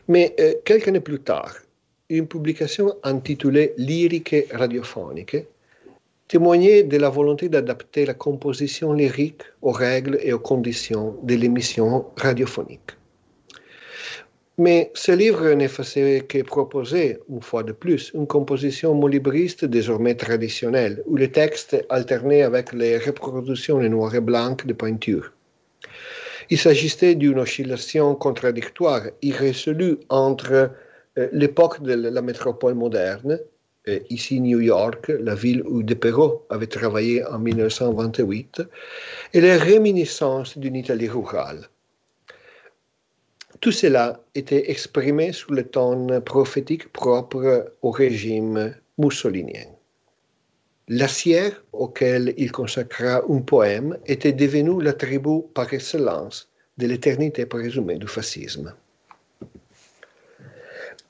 [0.09, 1.55] Mais euh, quelques années plus tard,
[2.09, 5.37] une publication intitulée Lyrique radiophonique
[6.27, 12.07] témoignait de la volonté d'adapter la composition lyrique aux règles et aux conditions de l'émission
[12.17, 12.96] radiophonique.
[14.59, 20.15] Mais ce livre ne faisait que proposer, une fois de plus, une composition molibriste désormais
[20.15, 25.33] traditionnelle, où le texte alternait avec les reproductions en noir et blanc de peinture.
[26.49, 30.71] Il s'agissait d'une oscillation contradictoire, irrésolue entre
[31.19, 33.39] euh, l'époque de la métropole moderne
[34.11, 38.63] ici New York, la ville où De Perrault avait travaillé en 1928,
[39.35, 41.69] et les réminiscences d'une Italie rurale.
[43.61, 49.67] Tout cela était exprimé sous le ton prophétique propre au régime moussolinien.
[50.89, 58.07] L'acier auquel il consacra un poème était devenu l'attribut par excellence de l'éternité présumée du
[58.07, 58.73] fascisme.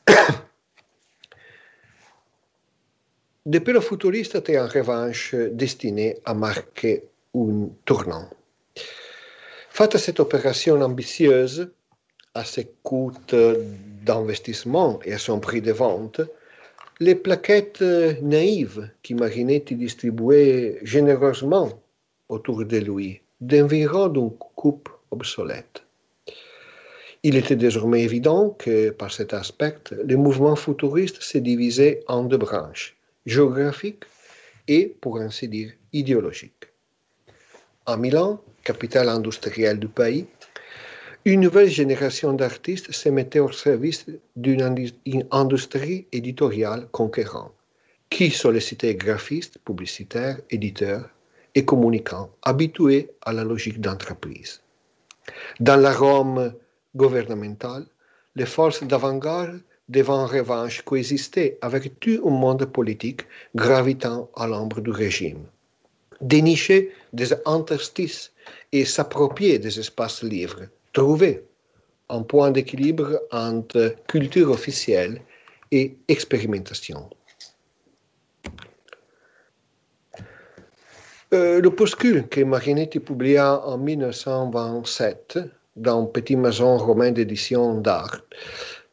[3.45, 7.05] Depuis le futuriste était en revanche destiné à marquer
[7.35, 8.31] un tournant.
[9.69, 11.71] Faite cette opération ambitieuse,
[12.37, 13.13] à ses coûts
[14.05, 16.21] d'investissement et à son prix de vente,
[17.01, 17.83] les plaquettes
[18.23, 21.69] naïves qu'Imarinetti distribuait généreusement
[22.29, 25.83] autour de lui d'environ d'une coupe obsolète.
[27.23, 32.39] Il était désormais évident que, par cet aspect, le mouvement futuriste se divisait en deux
[32.39, 34.05] branches géographique
[34.69, 36.65] et, pour ainsi dire, idéologique.
[37.87, 40.27] À Milan, capitale industrielle du pays,
[41.27, 44.07] une nouvelle génération d'artistes se mettait au service
[44.37, 44.63] d'une
[45.33, 47.53] industrie éditoriale conquérante
[48.11, 51.11] qui sollicitait graphistes, publicitaires, éditeurs
[51.57, 54.61] et communicants habitués à la logique d'entreprise.
[55.59, 56.55] Dans la Rome
[56.95, 57.87] gouvernementale,
[58.37, 63.23] les forces d'avant-garde devaient en revanche coexister avec tout un monde politique
[63.57, 65.45] gravitant à l'ombre du régime.
[66.21, 68.33] Dénicher des interstices
[68.71, 71.45] et s'approprier des espaces libres, trouver
[72.09, 75.21] un point d'équilibre entre culture officielle
[75.71, 77.11] et expérimentation.
[81.35, 85.39] Euh, L'opuscule que Marinetti publia en 1927
[85.77, 88.23] dans Petit Maison romain d'édition d'art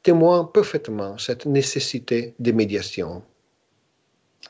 [0.01, 3.23] témoigne parfaitement cette nécessité de médiation.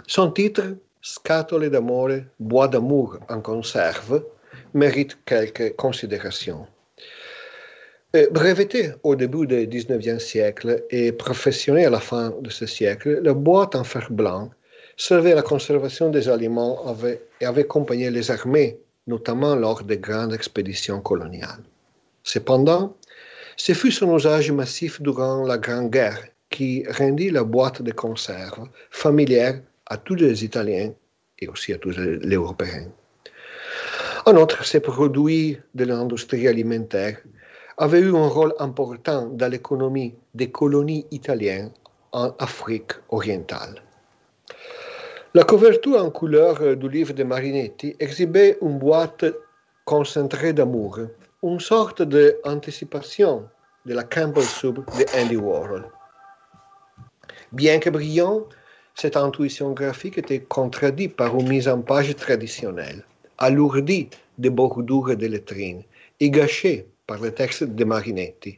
[0.07, 4.23] Son titre, Scatole d'amore, bois d'amour en conserve,
[4.73, 6.65] mérite quelques considérations.
[8.15, 13.21] Euh, breveté au début du XIXe siècle et professionnel à la fin de ce siècle,
[13.23, 14.51] la boîte en fer blanc
[14.97, 16.95] servait à la conservation des aliments
[17.41, 21.63] et avait accompagné les armées, notamment lors des grandes expéditions coloniales.
[22.21, 22.95] Cependant,
[23.57, 28.69] ce fut son usage massif durant la Grande Guerre qui rendit la boîte de conserve
[28.91, 30.93] familière à tous les Italiens
[31.39, 32.89] et aussi à tous les Européens.
[34.27, 37.17] En outre, ces produits de l'industrie alimentaire
[37.77, 41.71] avaient eu un rôle important dans l'économie des colonies italiennes
[42.11, 43.81] en Afrique orientale.
[45.33, 49.25] La couverture en couleur du livre de Marinetti exhibait une boîte
[49.85, 50.99] concentrée d'amour,
[51.41, 53.43] une sorte d'anticipation
[53.85, 55.85] de la Campbell Soup de Andy Warhol.
[57.51, 58.43] Bien que brillant,
[58.95, 63.03] cette intuition graphique était contredite par une mise en page traditionnelle,
[63.39, 65.83] alourdie de bordures et de lettrines
[66.19, 68.57] et gâchée par le texte de Marinetti,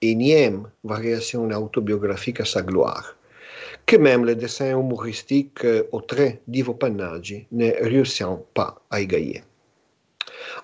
[0.00, 3.16] énième variation autobiographique à sa gloire
[3.84, 8.24] que même le dessin humoristique euh, au trait d'Ivo Pannaggi ne réussit
[8.54, 9.42] pas à égayer.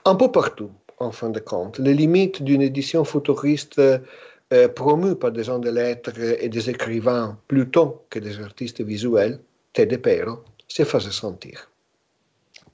[0.06, 0.70] Un peu partout,
[1.00, 5.68] en fin de compte, les limites d'une édition futuriste euh, promue par des gens de
[5.68, 9.38] lettres et des écrivains plutôt que des artistes visuels,
[9.74, 11.70] Ted Pero, se faisaient sentir.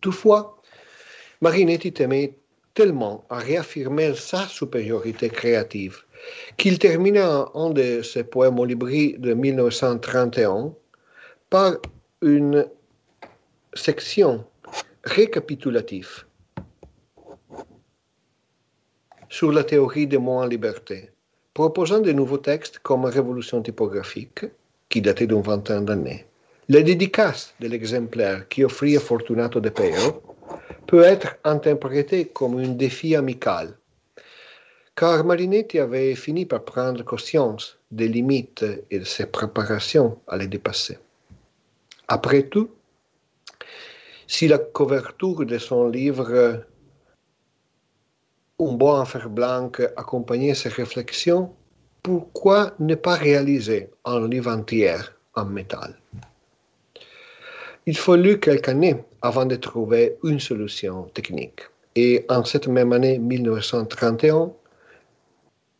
[0.00, 0.62] Toutefois,
[1.40, 2.34] Marinetti temait
[2.74, 5.98] tellement à réaffirmer sa supériorité créative
[6.56, 10.74] qu'il termina un de ses poèmes olibri de 1931
[11.50, 11.76] par
[12.22, 12.66] une
[13.74, 14.44] section
[15.04, 16.24] récapitulative
[19.28, 21.10] sur la théorie des mots en liberté,
[21.54, 24.44] proposant de nouveaux textes comme Révolution typographique,
[24.88, 26.24] qui datait d'une vingtaine d'années.
[26.68, 30.22] La dédicace de l'exemplaire qui offrit à Fortunato de Pero
[30.86, 33.76] peut être interprétée comme un défi amical
[34.94, 40.46] car Marinetti avait fini par prendre conscience des limites et de ses préparations à les
[40.46, 40.98] dépasser.
[42.06, 42.70] Après tout,
[44.26, 46.64] si la couverture de son livre
[48.60, 51.52] Un bois en fer blanc accompagnait ses réflexions,
[52.02, 54.96] pourquoi ne pas réaliser un livre entier
[55.34, 55.98] en métal?
[57.86, 61.60] Il fallut quelques années avant de trouver une solution technique.
[61.94, 64.50] Et en cette même année 1931,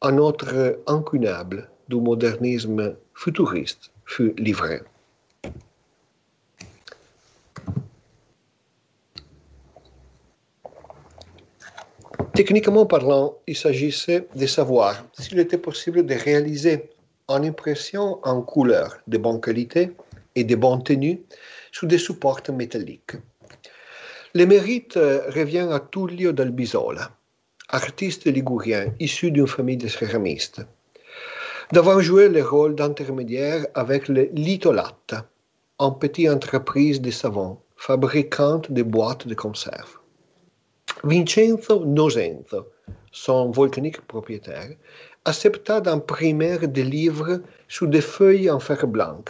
[0.03, 4.81] un autre incunable du modernisme futuriste fut livré.
[12.35, 16.91] Techniquement parlant, il s'agissait de savoir s'il était possible de réaliser
[17.31, 19.93] une impression en couleur de bonne qualité
[20.35, 21.23] et de bonne tenue
[21.75, 23.17] sur des supports métalliques.
[24.33, 27.11] Le mérite revient à Tullio d'Albisola,
[27.69, 30.61] artiste ligurien issu d'une famille de céramistes,
[31.73, 35.27] d'avoir joué le rôle d'intermédiaire avec le Litolatta,
[35.81, 39.99] une petite entreprise de savon fabricante de boîtes de conserve.
[41.03, 42.69] Vincenzo Nosenzo,
[43.11, 44.71] son volcanique propriétaire,
[45.25, 49.25] accepta d'imprimer des livres sur des feuilles en fer blanc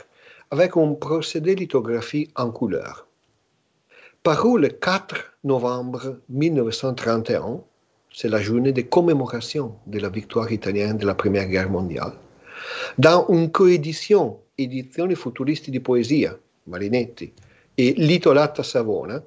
[0.51, 3.07] avec un procédé lithographie en couleur.
[4.22, 7.61] Paru le 4 novembre 1931,
[8.12, 12.12] c'est la journée de commémoration de la victoire italienne de la Première Guerre mondiale.
[12.97, 16.36] Dans une coédition Edizioni Futuristi di Poesia,
[16.66, 17.32] Marinetti,
[17.76, 19.20] et Litolata Savona,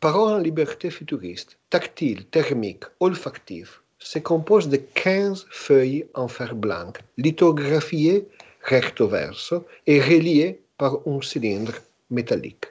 [0.00, 6.92] Parole en liberté futuriste, tactile, thermique, olfactive, se compose de 15 feuilles en fer blanc,
[7.16, 8.28] lithographiées
[8.68, 11.74] recto verso et reliées par un cylindre
[12.10, 12.66] métallique.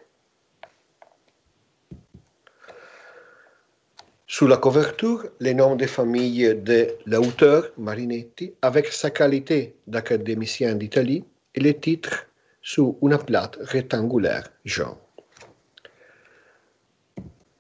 [4.30, 11.24] Sous la couverture, les noms des familles de l'auteur, Marinetti, avec sa qualité d'académicien d'Italie,
[11.56, 12.28] et les titres
[12.62, 14.98] sous une plate rectangulaire jaune.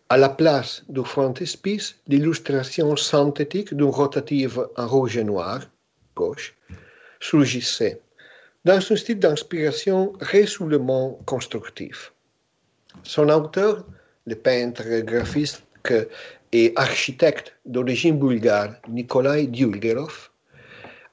[0.09, 5.61] À la place du frontispice, l'illustration synthétique d'une rotative en rouge et noir,
[6.15, 6.55] gauche,
[7.19, 8.01] surgissait,
[8.68, 12.11] dans un style d'inspiration résolument constructif.
[13.03, 13.86] Son auteur,
[14.26, 15.63] le peintre graphiste
[16.51, 20.32] et architecte d'origine bulgare Nikolai Dulgerov,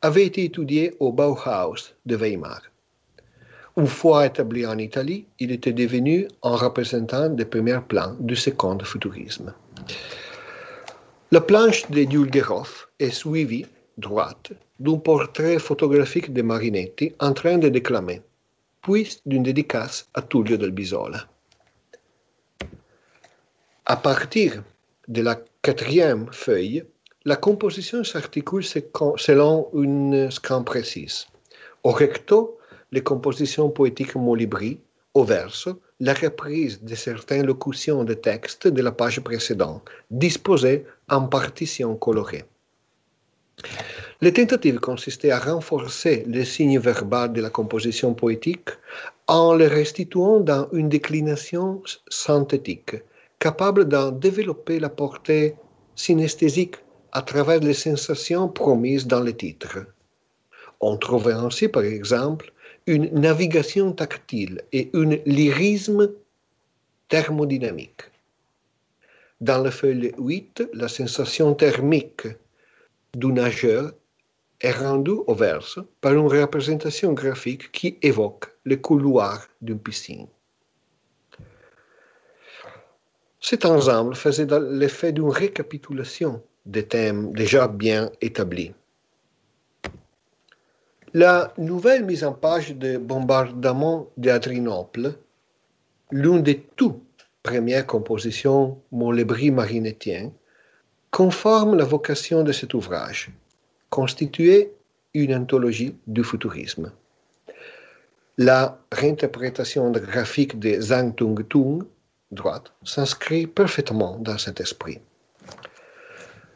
[0.03, 2.61] avait été étudié au Bauhaus de Weimar.
[3.77, 8.81] Une fois établi en Italie, il était devenu un représentant des premiers plans du second
[8.81, 9.55] futurisme.
[11.31, 14.51] La planche de Dulgerov est suivie, droite,
[14.81, 18.23] d'un portrait photographique de Marinetti en train de déclamer,
[18.83, 21.27] puis d'une dédicace à Tullio del Bisola.
[23.87, 24.63] À partir
[25.09, 26.85] de la quatrième feuille,
[27.25, 31.27] la composition s'articule selon une scène précise.
[31.83, 32.59] Au recto,
[32.93, 34.79] les compositions poétiques molibri,
[35.15, 41.27] au verso, la reprise de certaines locutions de texte de la page précédente, disposées en
[41.29, 42.45] partitions colorées.
[44.21, 48.71] Les tentatives consistaient à renforcer le signe verbal de la composition poétique
[49.27, 52.95] en le restituant dans une déclination synthétique,
[53.41, 55.57] capable d'en développer la portée
[55.97, 56.77] synesthésique
[57.13, 59.79] à travers les sensations promises dans le titre.
[60.81, 62.53] On trouve ainsi, par exemple,
[62.87, 66.13] une navigation tactile et un lyrisme
[67.09, 68.03] thermodynamique.
[69.41, 72.27] Dans le feuille 8, la sensation thermique
[73.15, 73.93] du nageur
[74.65, 80.27] est rendue au verso par une représentation graphique qui évoque le couloir d'une piscine.
[83.41, 88.73] Cet ensemble faisait l'effet d'une récapitulation des thèmes déjà bien établis.
[91.13, 95.13] La nouvelle mise en page de bombardement d'Adrinople,
[96.11, 100.33] l'une des toutes premières compositions molébri marinettien,
[101.11, 103.31] conforme la vocation de cet ouvrage,
[103.91, 104.73] constituer
[105.15, 106.93] une anthologie du futurisme.
[108.37, 111.85] La réinterprétation graphique de Zhang Tung Tung,
[112.33, 114.99] droite, s'inscrit parfaitement dans cet esprit.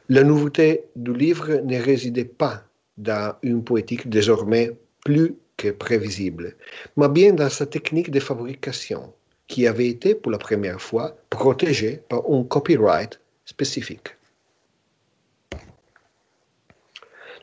[0.09, 2.65] La nouveauté du livre ne résidait pas
[2.97, 4.73] dans une poétique désormais
[5.05, 6.57] plus que prévisible,
[6.97, 9.13] mais bien dans sa technique de fabrication,
[9.47, 14.18] qui avait été pour la première fois protégée par un copyright spécifique.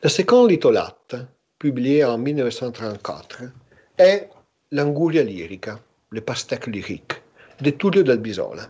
[0.05, 1.15] La seconde litholate,
[1.57, 3.41] publiée en 1934,
[3.97, 4.29] est
[4.71, 5.79] l'Anguria lyrica,
[6.11, 7.13] le pastèque lyrique,
[7.59, 8.69] de Tullio del Bisola.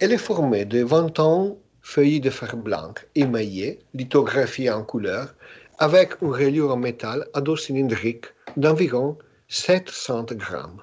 [0.00, 5.32] Elle est formée de 20 ans feuilles de fer blanc émaillées, lithographiées en couleur,
[5.78, 9.16] avec une reliure en métal à dos cylindrique d'environ
[9.46, 10.82] 700 grammes.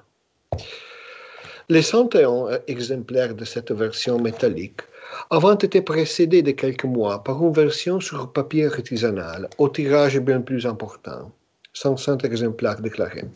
[1.68, 4.80] Les 101 exemplaires de cette version métallique
[5.30, 10.40] avaient été précédés de quelques mois par une version sur papier artisanal au tirage bien
[10.40, 11.32] plus important,
[11.72, 13.28] 500 exemplaires déclarés,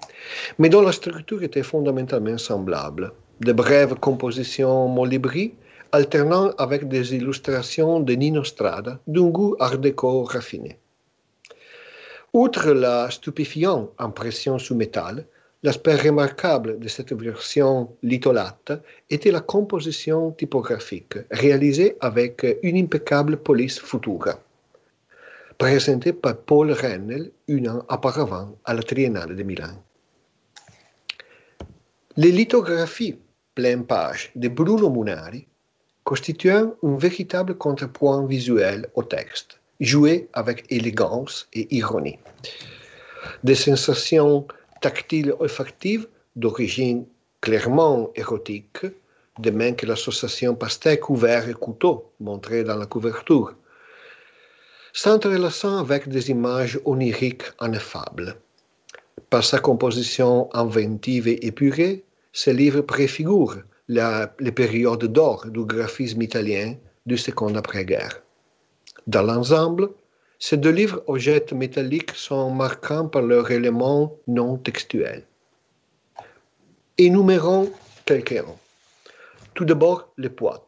[0.59, 3.13] mais dont la structure était fondamentalement semblable.
[3.41, 5.55] De brèves compositions molibri
[5.93, 10.79] alternant avec des illustrations de Nino Strada d'un goût art déco raffiné.
[12.35, 15.27] Outre la stupéfiante impression sous métal,
[15.63, 18.73] l'aspect remarquable de cette version litholate
[19.11, 24.39] était la composition typographique, réalisée avec une impeccable police futura,
[25.57, 29.75] présentée par Paul Rennel un an auparavant à la Triennale de Milan.
[32.17, 33.17] Les lithographies
[33.59, 35.45] pleine page de Bruno Munari
[36.05, 42.21] constituant un véritable contrepoint visuel au texte, joué avec élégance et ironie.
[43.43, 44.47] Des sensations
[44.81, 46.07] tactiles olfactives
[46.37, 47.07] d'origine
[47.41, 48.87] clairement érotique,
[49.39, 53.55] de même que l'association pastèque ouvert et couteau montrée dans la couverture,
[54.93, 58.37] s'entrelaçant avec des images oniriques ineffables.
[59.31, 63.59] Par sa composition inventive et épurée, ce livre préfigure
[63.89, 66.75] la, les périodes d'or du graphisme italien
[67.07, 68.23] du second après-guerre.
[69.07, 69.91] Dans l'ensemble,
[70.39, 75.25] ces deux livres objets métalliques sont marquants par leurs éléments non textuels.
[76.97, 77.73] Énumérons
[78.05, 78.57] quelques-uns.
[79.55, 80.65] Tout d'abord, les poids,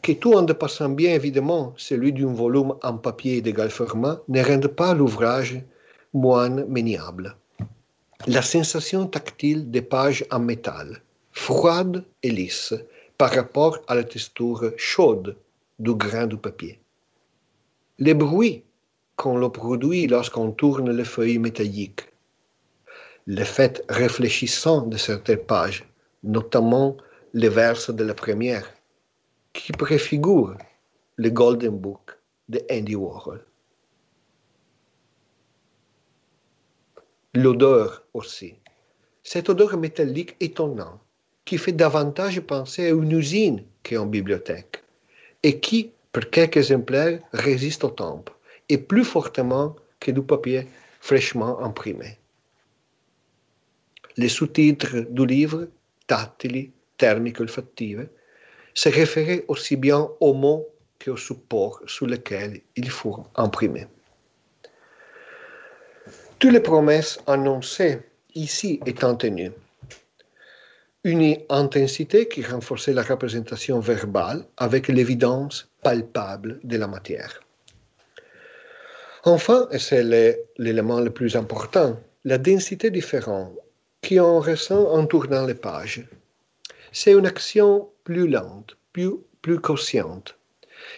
[0.00, 4.68] que tout en dépassant bien évidemment celui d'un volume en papier d'égal format, ne rendent
[4.68, 5.60] pas l'ouvrage
[6.14, 7.36] moins maniable.
[8.26, 11.02] La sensation tactile des pages en métal,
[11.32, 12.74] froide et lisse
[13.16, 15.36] par rapport à la texture chaude
[15.80, 16.78] du grain du papier.
[17.98, 18.62] Les bruits
[19.18, 22.06] qu'on le produit lorsqu'on tourne les feuilles métalliques.
[23.26, 25.84] L'effet réfléchissant de certaines pages,
[26.22, 26.96] notamment
[27.34, 28.72] les vers de la première,
[29.52, 30.56] qui préfigurent
[31.16, 32.16] le Golden Book
[32.48, 33.44] de Andy Warhol.
[37.34, 38.54] L'odeur aussi.
[39.24, 41.00] Cette odeur métallique étonnante
[41.44, 44.84] qui fait davantage penser à une usine qu'à une bibliothèque
[45.42, 48.24] et qui, pour quelques exemplaires, résiste au temps
[48.68, 50.66] et plus fortement que du papier
[51.00, 52.18] fraîchement imprimé.
[54.16, 55.68] Les sous-titres du livre,
[56.06, 58.08] tattili, thermiques, olfactives,
[58.74, 60.66] se référaient aussi bien aux mots
[60.98, 63.86] qu'aux supports sur lesquels ils furent imprimés.
[66.38, 68.00] Toutes les promesses annoncées
[68.34, 69.52] ici étant tenues.
[71.04, 77.40] Une intensité qui renforçait la représentation verbale avec l'évidence palpable de la matière.
[79.24, 80.04] Enfin, et c'est
[80.58, 83.52] l'élément le plus important, la densité différente
[84.00, 86.06] qui en ressent en tournant les pages.
[86.92, 90.36] C'est une action plus lente, plus, plus consciente.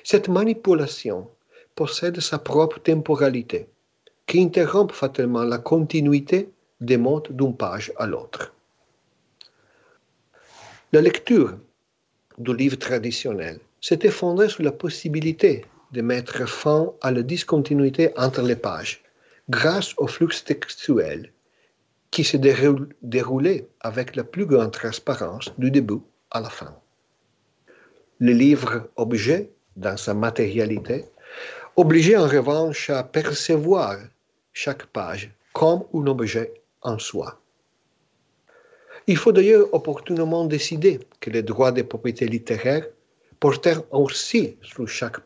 [0.05, 1.29] Cette manipulation
[1.75, 3.69] possède sa propre temporalité
[4.27, 6.51] qui interrompt fatalement la continuité
[6.81, 8.53] des modes d'une page à l'autre.
[10.93, 11.57] La lecture
[12.39, 18.43] du livre traditionnel s'était fondée sur la possibilité de mettre fin à la discontinuité entre
[18.43, 19.03] les pages
[19.49, 21.33] grâce au flux textuel
[22.11, 26.75] qui se déroulait avec la plus grande transparence du début à la fin.
[28.19, 31.05] Le livre-objet, dans sa matérialité,
[31.77, 33.97] obligeait en revanche à percevoir
[34.53, 37.41] chaque page comme un objet en soi.
[39.07, 42.87] Il faut d'ailleurs opportunément décider que les droits de propriété littéraire
[43.39, 45.21] portèrent aussi sur chaque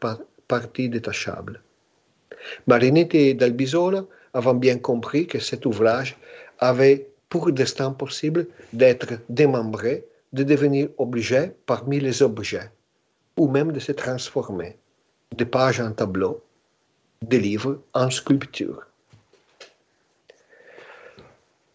[0.60, 1.60] détachable.
[2.66, 6.16] Marinetti et Dalbisola avaient bien compris que cet ouvrage
[6.58, 12.70] avait pour destin possible d'être démembré, de devenir objet parmi les objets,
[13.36, 14.76] ou même de se transformer,
[15.36, 16.42] de pages en tableau,
[17.22, 18.86] de livres en sculpture.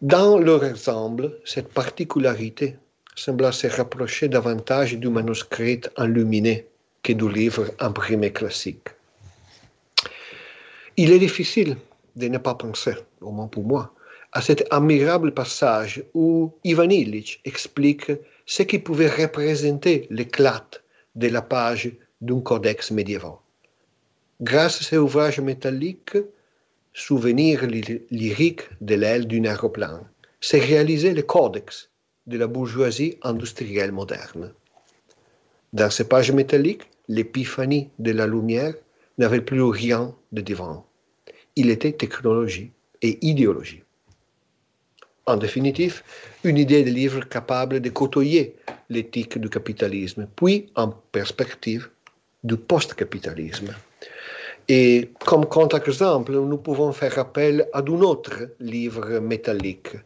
[0.00, 2.76] Dans leur ensemble, cette particularité
[3.14, 6.69] sembla se rapprocher davantage du manuscrit enluminé
[7.02, 8.88] que du livre imprimé classique.
[10.96, 11.76] Il est difficile
[12.16, 13.94] de ne pas penser, au moins pour moi,
[14.32, 18.12] à cet admirable passage où Ivan Illich explique
[18.46, 20.66] ce qui pouvait représenter l'éclat
[21.14, 21.90] de la page
[22.20, 23.32] d'un codex médiéval.
[24.40, 26.16] Grâce à ces ouvrages métalliques,
[26.92, 27.66] souvenir
[28.10, 30.02] lyrique de l'aile d'un aéroplane,
[30.40, 31.90] s'est réalisé le codex
[32.26, 34.52] de la bourgeoisie industrielle moderne.
[35.72, 38.74] Dans ces pages métalliques, l'épiphanie de la lumière
[39.18, 40.84] n'avait plus rien de divin.
[41.56, 43.82] Il était technologie et idéologie.
[45.26, 46.02] En définitive,
[46.42, 48.56] une idée de livre capable de côtoyer
[48.88, 51.88] l'éthique du capitalisme, puis en perspective
[52.42, 53.74] du post-capitalisme.
[54.68, 59.96] Et comme contre-exemple, nous pouvons faire appel à un autre livre métallique,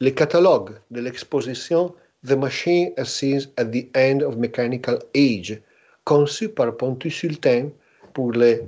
[0.00, 5.62] le catalogue de l'exposition The Machine Assise at the End of Mechanical Age,
[6.04, 7.70] conçu par Pontus Sultan
[8.12, 8.64] pour le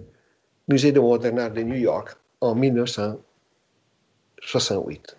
[0.69, 5.17] Musée de moderne art de New York en 1968.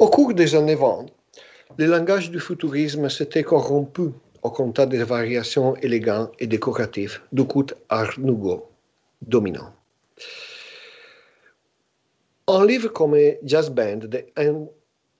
[0.00, 1.06] Au cours des années 20,
[1.76, 4.10] le langage du futurisme s'était corrompu
[4.42, 8.68] au contact des variations élégantes et décoratives du coup Art Nouveau
[9.22, 9.72] dominant.
[12.52, 14.00] Un livre comme Jazz Band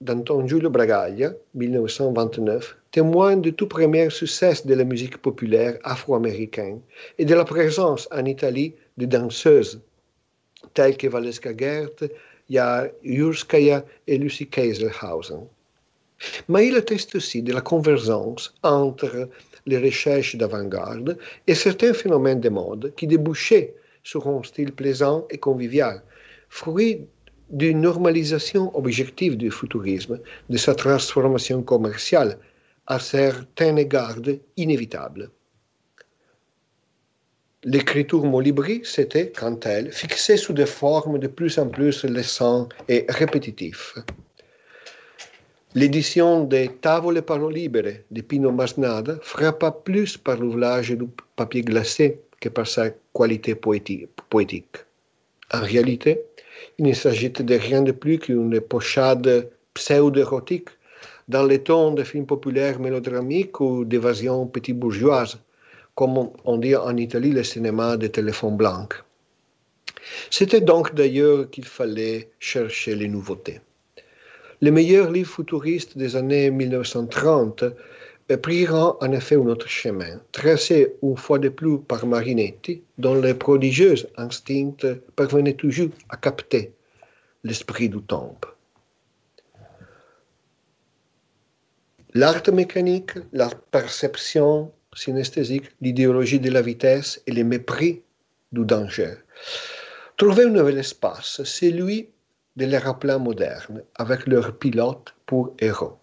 [0.01, 6.81] d'Anton Giulio Bragaglia, 1929, témoigne du tout premier succès de la musique populaire afro-américaine
[7.17, 9.79] et de la présence en Italie de danseuses
[10.73, 12.03] telles que Valeska Gert,
[13.01, 15.47] Jurskaya et Lucy Kaiserhausen.
[16.49, 19.29] Mais il atteste aussi de la convergence entre
[19.65, 21.17] les recherches d'avant-garde
[21.47, 23.73] et certains phénomènes de mode qui débouchaient
[24.03, 26.03] sur un style plaisant et convivial,
[26.49, 27.07] fruit
[27.51, 32.37] d'une normalisation objective du futurisme, de sa transformation commerciale,
[32.87, 34.17] à certains égards
[34.57, 35.29] inévitable.
[37.63, 42.73] L'écriture molibri s'était, quant à elle, fixée sous des formes de plus en plus laissantes
[42.89, 44.03] et répétitives.
[45.75, 52.19] L'édition des Tavole Parole Libere de Pino Masnada frappa plus par l'ouvrage du papier glacé
[52.41, 54.77] que par sa qualité poétique.
[55.53, 56.25] En réalité,
[56.77, 60.69] il ne s'agit de rien de plus qu'une pochade pseudo-érotique
[61.27, 65.39] dans les tons de films populaires mélodramiques ou d'évasion petit bourgeoise,
[65.95, 68.87] comme on dit en Italie le cinéma de téléphone blanc.
[70.29, 73.61] C'était donc d'ailleurs qu'il fallait chercher les nouveautés.
[74.61, 77.63] Les meilleurs livres futuristes des années 1930
[78.41, 83.33] priront en effet un autre chemin, tracé une fois de plus par Marinetti, dont les
[83.33, 86.73] prodigieux instincts parvenaient toujours à capter
[87.43, 88.37] l'esprit du temps.
[92.13, 98.01] L'art mécanique, la perception synesthésique, l'idéologie de la vitesse et le mépris
[98.51, 99.13] du danger
[100.17, 102.09] trouvaient un nouvel espace, celui
[102.57, 106.00] de l'aéroplan moderne, avec leurs pilotes pour héros.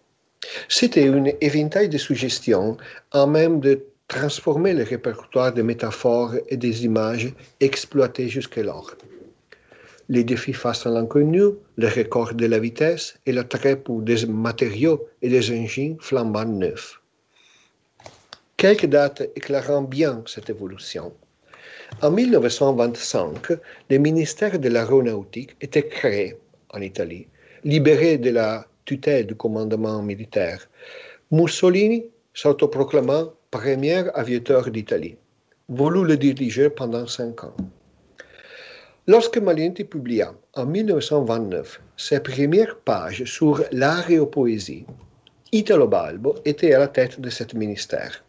[0.67, 2.77] C'était un éventail de suggestions
[3.11, 8.95] en même de transformer le répertoire des métaphores et des images exploitées jusqu'alors.
[10.09, 11.43] Les défis face à l'inconnu,
[11.77, 16.99] le record de la vitesse et l'attrait pour des matériaux et des engins flambant neufs.
[18.57, 21.13] Quelques dates éclairant bien cette évolution.
[22.01, 23.51] En 1925,
[23.89, 26.35] le ministère de l'aéronautique était créé
[26.71, 27.27] en Italie,
[27.63, 30.59] libéré de la tutelle du commandement militaire.
[31.29, 31.99] Mussolini
[32.33, 33.19] s'autoproclama
[33.51, 35.15] premier aviateur d'Italie,
[35.67, 37.55] voulut le diriger pendant cinq ans.
[39.05, 44.85] Lorsque Marinetti publia en 1929 ses premières pages sur l'aéropoésie,
[45.51, 48.23] Italo Balbo était à la tête de ce ministère.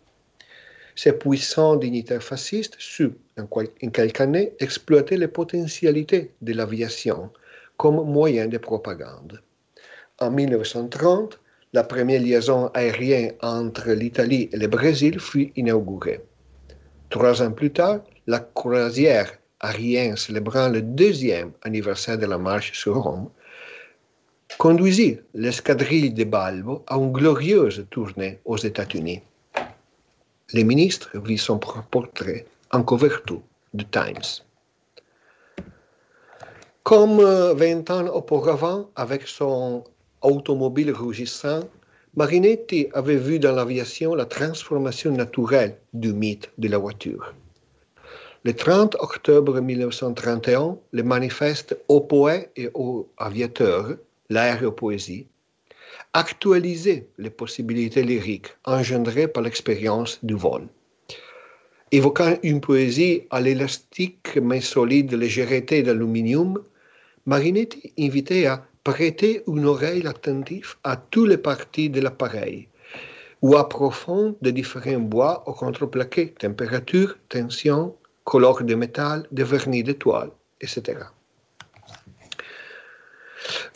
[0.95, 7.31] Ces puissants dignitaires fascistes sut, en quelques années, exploiter les potentialités de l'aviation
[7.79, 9.41] comme moyen de propagande
[10.21, 11.39] en 1930,
[11.73, 16.21] la première liaison aérienne entre l'Italie et le Brésil fut inaugurée.
[17.09, 22.97] Trois ans plus tard, la croisière aérienne célébrant le deuxième anniversaire de la marche sur
[22.97, 23.31] Rome
[24.59, 29.23] conduisit l'escadrille de Balbo à une glorieuse tournée aux États-Unis.
[30.53, 33.43] Le ministre vit son portrait en couverture
[33.73, 34.43] de Times.
[36.83, 39.85] Comme 20 ans auparavant, avec son
[40.23, 41.61] automobile rougissant,
[42.17, 47.35] Marinetti avait vu dans l'aviation la transformation naturelle du mythe de la voiture.
[48.43, 53.97] Le 30 octobre 1931, le manifeste aux poètes et aux aviateurs,
[54.31, 55.27] l'aéropoésie,
[56.15, 60.67] actualisait les possibilités lyriques engendrées par l'expérience du vol.
[61.93, 66.63] Évoquant une poésie à l'élastique mais solide légèreté d'aluminium,
[67.27, 72.69] Marinetti invitait à prêter une oreille attentive à toutes les parties de l'appareil
[73.43, 79.83] ou à profond de différents bois au contreplaqué, température, tension, couleur de métal, de vernis
[79.83, 80.99] d'étoile, etc.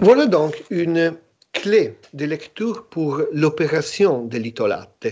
[0.01, 1.17] Voilà donc une
[1.53, 5.07] clé de lecture pour l'opération de l'itolate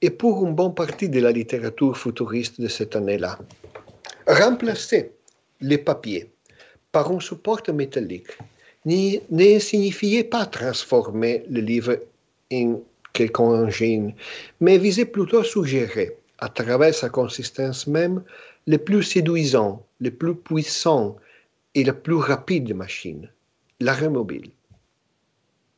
[0.00, 3.38] et pour une bonne partie de la littérature futuriste de cette année-là.
[4.26, 5.12] Remplacer
[5.60, 6.30] les papiers
[6.92, 8.38] par un support métallique
[8.88, 11.98] ne signifiait pas transformer le livre
[12.52, 12.80] en
[13.12, 14.14] quelque engine,
[14.60, 18.22] mais visait plutôt à suggérer, à travers sa consistance même,
[18.66, 21.16] le plus séduisant, le plus puissant
[21.74, 23.30] et le plus rapide machine,
[23.80, 24.50] l'arrêt mobile.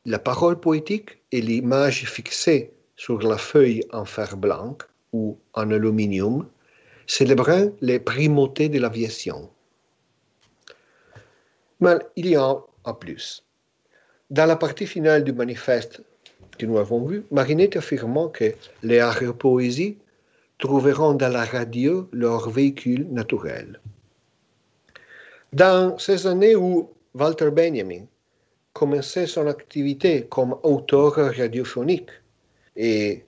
[0.06, 4.76] La parole poétique et l'image fixée sur la feuille en fer blanc
[5.12, 6.46] ou en aluminium
[7.06, 9.50] célébrant les primautés de l'aviation.
[11.80, 12.54] Mais il y a
[12.84, 13.44] en plus.
[14.30, 16.02] Dans la partie finale du manifeste
[16.58, 18.52] que nous avons vu, Marinetti affirmant que
[18.82, 19.98] les aéropoésies
[20.58, 23.80] trouveront dans la radio leur véhicule naturel.
[25.52, 28.04] Dans ces années où Walter Benjamin
[28.72, 32.10] commençait son activité comme auteur radiophonique
[32.76, 33.24] et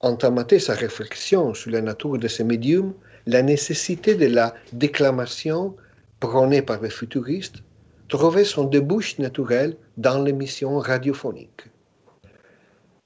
[0.00, 2.94] entamait sa réflexion sur la nature de ces médiums,
[3.26, 5.76] la nécessité de la déclamation
[6.20, 7.62] prônée par les futuristes
[8.08, 11.62] trouvait son débouche naturel dans l'émission radiophonique.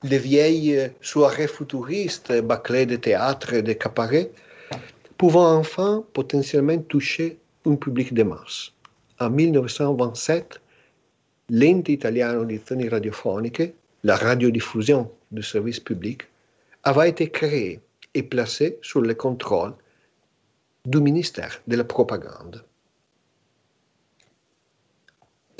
[0.02, 4.30] Les vieilles soirées futuristes bâclées de théâtre et de cabaret
[5.18, 8.72] pouvant enfin potentiellement toucher un public de masse.
[9.18, 10.60] En 1927,
[11.50, 16.22] l'Ente italiano di Radiofoniche, la radiodiffusion du service public,
[16.84, 17.80] avait été créée
[18.14, 19.74] et placée sous le contrôle
[20.86, 22.64] du ministère de la Propagande.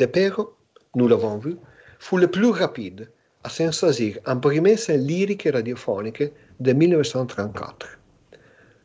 [0.07, 0.57] Pero,
[0.95, 1.57] nous l'avons vu,
[1.99, 3.11] fu le plus rapide
[3.45, 7.99] à s'en saisir en promesse lyrique radiophonique de 1934.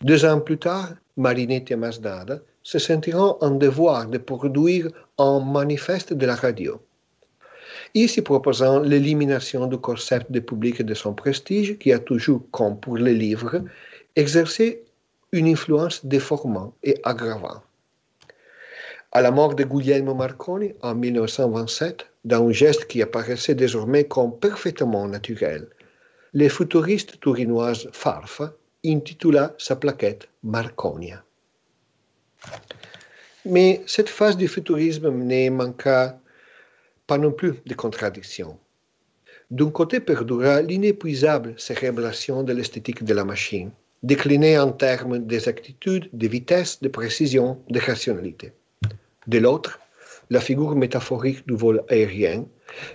[0.01, 6.13] Deux ans plus tard, Marinetti et Masdada se sentiront en devoir de produire un manifeste
[6.13, 6.81] de la radio.
[7.93, 12.79] ici proposant l'élimination du concept de public et de son prestige qui a toujours, comme
[12.79, 13.63] pour les livres,
[14.15, 14.83] exercé
[15.31, 17.63] une influence déformante et aggravante.
[19.15, 24.37] À la mort de Guglielmo Marconi en 1927, dans un geste qui apparaissait désormais comme
[24.37, 25.69] parfaitement naturel,
[26.33, 28.53] le futuriste tourinoise Farfa
[28.83, 31.23] intitula sa plaquette Marconia.
[33.45, 36.19] Mais cette phase du futurisme ne manqua
[37.07, 38.59] pas non plus de contradictions.
[39.49, 43.71] D'un côté perdura l'inépuisable célébration de l'esthétique de la machine,
[44.03, 48.51] déclinée en termes d'exactitude, de vitesse, de précision, de rationalité.
[49.27, 49.79] De l'autre,
[50.29, 52.45] la figure métaphorique du vol aérien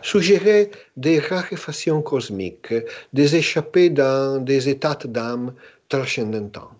[0.02, 2.74] suggérait des raréfactions cosmiques,
[3.12, 5.54] des échappées dans des états d'âme
[5.88, 6.70] transcendantants.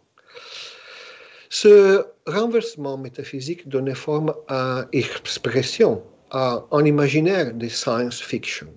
[1.48, 8.68] Ce renversement métaphysique donnait forme à expression, à un imaginaire de science fiction.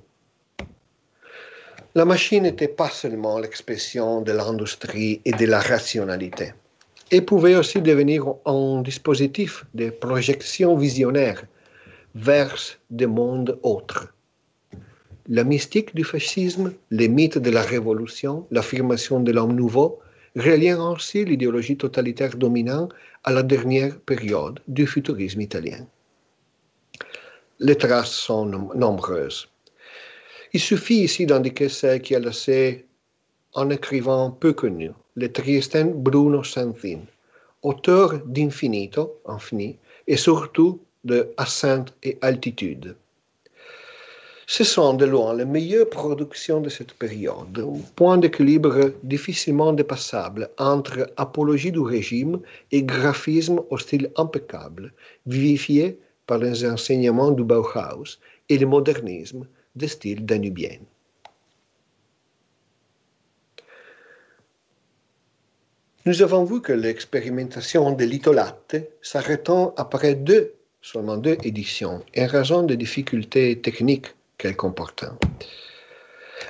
[1.94, 6.54] La machine n'était pas seulement l'expression de l'industrie et de la rationalité,
[7.12, 11.44] elle pouvait aussi devenir un dispositif de projection visionnaire
[12.16, 12.56] vers
[12.90, 14.14] des mondes autres.
[15.28, 20.00] La mystique du fascisme, les mythes de la révolution, l'affirmation de l'homme nouveau,
[20.36, 22.94] reliant ainsi l'idéologie totalitaire dominante
[23.24, 25.88] à la dernière période du futurisme italien.
[27.60, 28.46] Les traces sont
[28.76, 29.48] nombreuses.
[30.52, 32.86] Il suffit ici d'indiquer celle qui a laissé
[33.56, 37.00] un écrivain peu connu, le triestin Bruno Santin,
[37.62, 39.78] auteur d'Infinito, Infini,
[40.08, 42.96] et surtout de Ascente et Altitude.
[44.46, 50.50] Ce sont de loin les meilleures productions de cette période, un point d'équilibre difficilement dépassable
[50.58, 52.40] entre apologie du régime
[52.72, 54.92] et graphisme au style impeccable,
[55.26, 55.98] vivifié
[56.28, 60.80] par les enseignements du Bauhaus et le modernisme de style danubien.
[66.06, 70.52] Nous avons vu que l'expérimentation de l'itolate s'arrêtant après deux,
[70.82, 75.08] seulement deux éditions, en raison des difficultés techniques qu'elle comportait.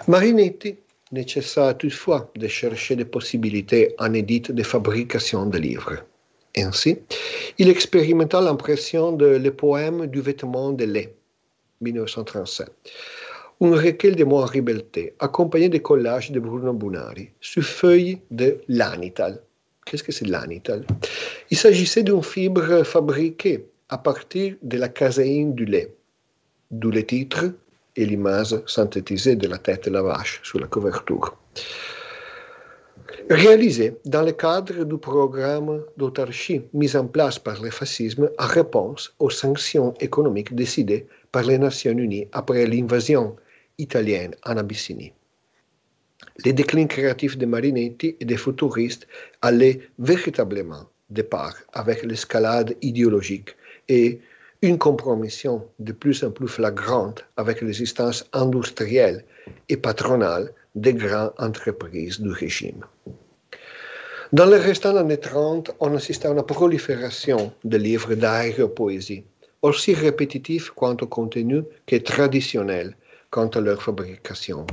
[0.08, 0.76] Marinetti
[1.12, 6.00] ne cessa toutefois de chercher des possibilités inédites de fabrication de livres.
[6.58, 6.98] Ainsi,
[7.60, 11.14] il expérimenta l'impression de Le poème du vêtement de lait,
[11.82, 12.72] 1937,
[13.64, 19.42] un recueil de Henri Belté, accompagné de collages de Bruno Bunari, sur feuilles de l'anital.
[19.86, 20.86] Qu'est-ce que c'est l'anital?
[21.50, 25.96] Il s'agissait d'une fibre fabriquée à partir de la caséine du lait,
[26.72, 27.46] d'où le titre
[27.96, 31.38] et l'image synthétisée de la tête de la vache sur la couverture.
[33.30, 39.14] Réalisé dans le cadre du programme d'autarchie mis en place par le fascisme en réponse
[39.20, 43.36] aux sanctions économiques décidées par les Nations Unies après l'invasion
[43.78, 45.14] italienne en Abyssinie.
[46.46, 49.08] Les déclins créatifs de Marinetti et des futuristes
[49.42, 53.56] allaient véritablement de part avec l'escalade idéologique
[53.90, 54.20] et
[54.62, 59.26] une compromission de plus en plus flagrante avec l'existence industrielle
[59.70, 62.86] et patronale des grandes entreprises du régime.
[64.32, 69.26] Dans les restants années 30, on assiste à une prolifération de livres d'aéropoésie,
[69.62, 72.96] aussi répétitifs quant au contenu que traditionnels
[73.34, 74.68] quant à leur fabrication.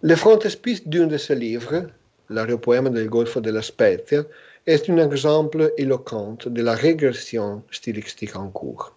[0.00, 1.82] Le frontispice d'un de ces livres,
[2.30, 4.22] l'aéropoème del Golfo de la Spezia,
[4.66, 8.96] est un exemple éloquent de la régression stylistique en cours.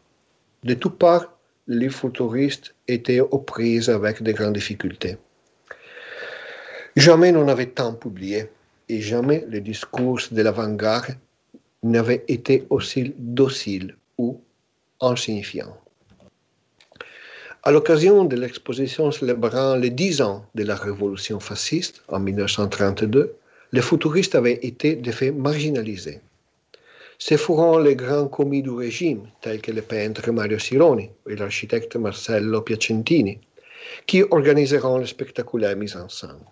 [0.63, 1.27] De toutes parts,
[1.67, 5.17] les futuristes étaient aux prises avec de grandes difficultés.
[6.95, 8.49] Jamais on n'avait tant publié
[8.87, 11.17] et jamais le discours de l'avant-garde
[11.83, 14.39] n'avait été aussi docile ou
[15.01, 15.75] insignifiant.
[17.67, 23.33] À l'occasion de l'exposition célébrant les dix ans de la révolution fasciste en 1932,
[23.71, 26.21] les futuristes avaient été de fait marginalisés.
[27.17, 31.95] Ce furent les grands commis du régime, tels que le peintre Mario Sironi et l'architecte
[31.95, 33.39] Marcello Piacentini,
[34.05, 36.45] qui organiseront le spectaculaire mise en scène.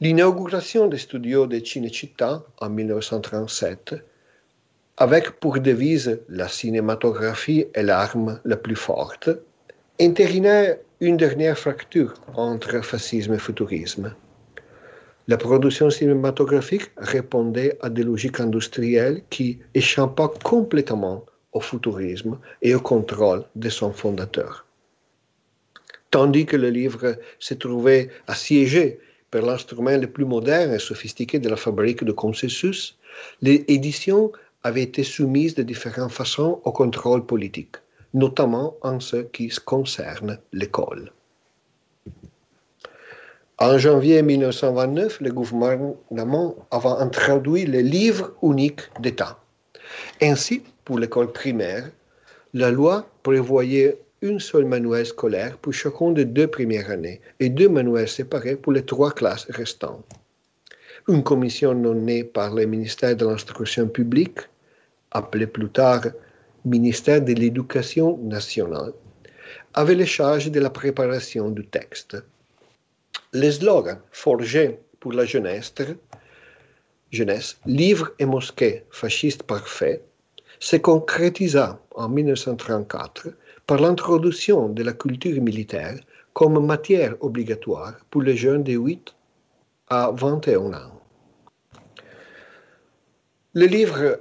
[0.00, 3.94] L'inauguration des studios de Cinecittà en 1937,
[5.00, 9.30] avec pour devise la cinématographie est l'arme la plus forte,
[9.98, 14.14] entérinait une dernière fracture entre fascisme et futurisme.
[15.26, 22.80] La production cinématographique répondait à des logiques industrielles qui échappaient complètement au futurisme et au
[22.80, 24.66] contrôle de son fondateur.
[26.10, 31.48] Tandis que le livre se trouvait assiégé par l'instrument le plus moderne et sophistiqué de
[31.48, 32.98] la fabrique de consensus,
[33.40, 34.32] l'édition
[34.62, 37.76] avaient été soumises de différentes façons au contrôle politique,
[38.14, 41.12] notamment en ce qui concerne l'école.
[43.58, 49.38] En janvier 1929, le gouvernement avait introduit le livre unique d'État.
[50.22, 51.90] Ainsi, pour l'école primaire,
[52.54, 57.68] la loi prévoyait une seule manuel scolaire pour chacune des deux premières années et deux
[57.68, 60.04] manuels séparés pour les trois classes restantes.
[61.08, 64.40] Une commission nommée par le ministère de l'Instruction publique,
[65.10, 66.02] appelée plus tard
[66.64, 68.92] ministère de l'Éducation nationale,
[69.74, 72.16] avait les charges de la préparation du texte.
[73.32, 75.74] Les slogans forgés pour la jeunesse,
[77.10, 80.02] jeunesse livre et mosquée fasciste parfait,
[80.58, 83.28] se concrétisa en 1934
[83.66, 85.98] par l'introduction de la culture militaire
[86.34, 89.14] comme matière obligatoire pour les jeunes de 8
[89.88, 91.00] à 21 ans.
[93.54, 94.20] Le livre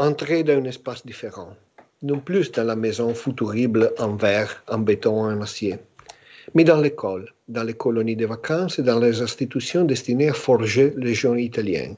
[0.00, 1.54] entrait dans un espace différent,
[2.02, 5.78] non plus dans la maison futurible en verre, en béton, en acier,
[6.54, 10.92] mais dans l'école, dans les colonies de vacances et dans les institutions destinées à forger
[10.96, 11.94] les jeunes italiens,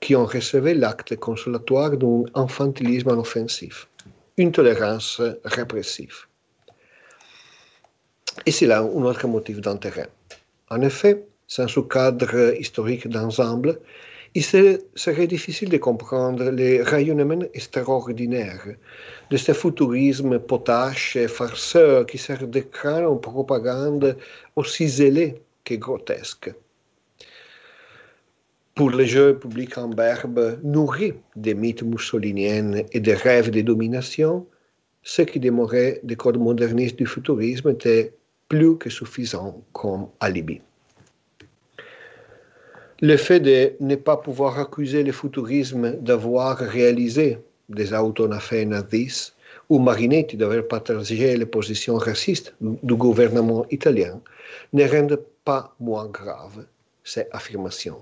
[0.00, 3.88] qui ont reçu l'acte consolatoire d'un infantilisme offensif
[4.36, 6.26] une tolérance répressive.
[8.46, 10.08] Et c'est là un autre motif d'intérêt.
[10.70, 13.78] En effet, sans ce cadre historique d'ensemble,
[14.34, 18.66] il serait difficile de comprendre les rayonnements extraordinaires
[19.30, 24.16] de ce futurisme potache et farceur qui sert d'écran en propagande
[24.56, 26.50] aussi zélée que grotesque
[28.74, 34.46] pour les jeux publics en berbe nourris des mythes mussoliniens et des rêves de domination,
[35.02, 38.14] ce qui demeurait des codes modernistes du futurisme était
[38.48, 40.60] plus que suffisant comme alibi.
[43.04, 47.36] Le fait de ne pas pouvoir accuser le futurisme d'avoir réalisé
[47.68, 49.34] des autonafés nazis
[49.68, 54.20] ou Marinetti d'avoir partagé les positions racistes du gouvernement italien
[54.72, 56.64] ne rend pas moins grave
[57.02, 57.98] ces affirmations.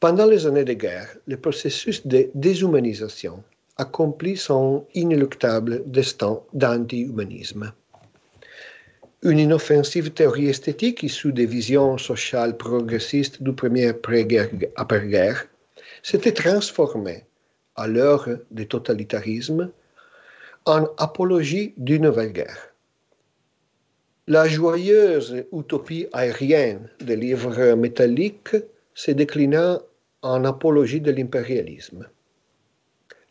[0.00, 3.42] Pendant les années de guerre, le processus de déshumanisation
[3.78, 7.72] accomplit son inéluctable destin d'anti-humanisme.
[9.24, 15.48] Une inoffensive théorie esthétique issue des visions sociales progressistes du premier après-guerre
[16.04, 17.24] s'était transformée,
[17.74, 19.72] à l'heure du totalitarisme,
[20.66, 22.72] en apologie d'une nouvelle guerre.
[24.28, 28.56] La joyeuse utopie aérienne des livres métalliques
[28.94, 29.82] se déclina
[30.22, 32.06] en apologie de l'impérialisme.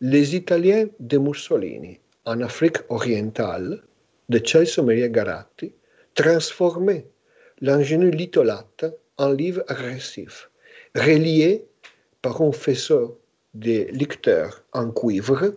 [0.02, 3.82] Les Italiens de Mussolini en Afrique orientale
[4.28, 5.72] de Celso Maria Garatti
[6.18, 7.06] transformaient
[7.60, 8.86] l'ingénu litholate
[9.18, 10.50] en livre agressif,
[10.96, 11.64] relié
[12.22, 13.20] par un faisceau
[13.54, 15.54] de lecteurs en cuivre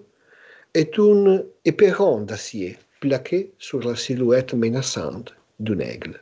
[0.76, 6.20] et un éperon d'acier plaqué sur la silhouette menaçante d'un aigle.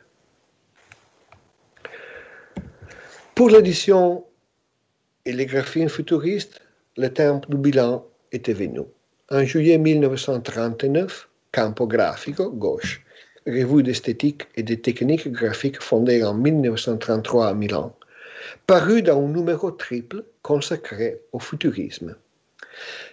[3.34, 4.24] Pour l'édition
[5.26, 6.62] et les graphismes futuristes,
[6.96, 8.80] le temps du bilan était venu.
[9.30, 13.04] En juillet 1939, Campo Grafico, gauche,
[13.50, 17.94] revue d'esthétique et de techniques graphiques fondée en 1933 à Milan,
[18.66, 22.16] parut dans un numéro triple consacré au futurisme.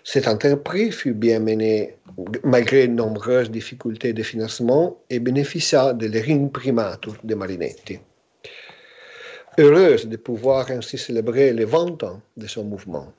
[0.03, 1.95] Cette entreprise fut bien menée
[2.43, 7.99] malgré de nombreuses difficultés de financement et bénéficia de l'imprimatur de Marinetti
[9.57, 13.11] heureuse de pouvoir ainsi célébrer les 20 ans de son mouvement.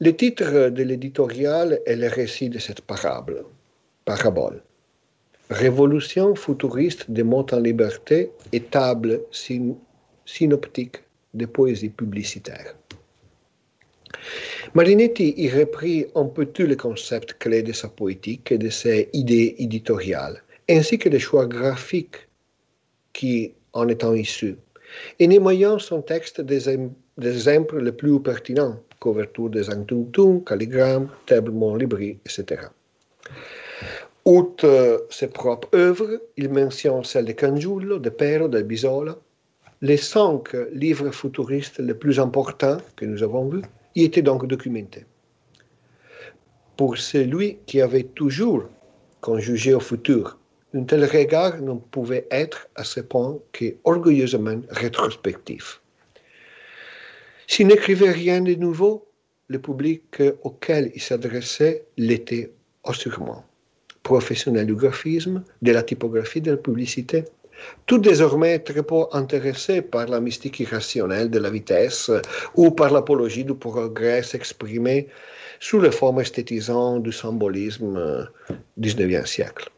[0.00, 3.44] Le titre de l'éditorial est le récit de cette parable,
[4.04, 4.62] parabole.
[5.50, 9.20] Révolution futuriste des mots en liberté et table
[10.24, 10.96] synoptique
[11.34, 12.74] de poésie publicitaire.
[14.74, 19.08] Marinetti y reprit un peu tous les concepts clés de sa poétique et de ses
[19.12, 22.28] idées éditoriales, ainsi que les choix graphiques
[23.12, 24.56] qui en étant issu,
[25.18, 25.28] et
[25.78, 26.68] son texte des,
[27.22, 32.62] exemples les plus pertinents, couverture des Antuntum, calligramme, tablement libri, etc.
[34.26, 39.16] Outre ses propres œuvres, il mentionne celles de Cangiullo, de Pero, de Bisola.
[39.82, 43.62] Les cinq livres futuristes les plus importants que nous avons vus
[43.94, 45.06] y étaient donc documentés.
[46.76, 48.64] Pour celui qui avait toujours
[49.20, 50.36] conjugé au futur
[50.74, 55.80] un tel regard ne pouvait être à ce point qu'orgueilleusement rétrospectif.
[57.46, 59.06] S'il n'écrivait rien de nouveau,
[59.46, 62.50] le public auquel il s'adressait l'était
[62.82, 63.44] assurément.
[64.06, 67.24] Professionnel du graphisme, de la typographie, de la publicité,
[67.86, 72.12] tout désormais très peu intéressé par la mystique irrationnelle de la vitesse
[72.54, 75.08] ou par l'apologie du progrès exprimé
[75.58, 78.28] sous les formes esthétisantes du symbolisme
[78.76, 79.70] du XIXe siècle.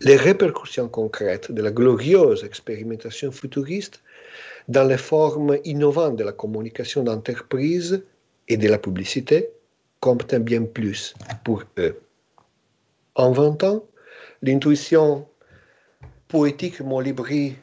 [0.00, 4.00] Les répercussions concrètes de la glorieuse expérimentation futuriste
[4.68, 8.02] dans les formes innovantes de la communication d'entreprise
[8.48, 9.50] et de la publicité
[10.00, 11.14] comptent bien plus
[11.44, 11.96] pour eux.
[13.18, 13.82] En 20 ans,
[14.42, 15.26] l'intuition
[16.28, 17.56] poétique Molibri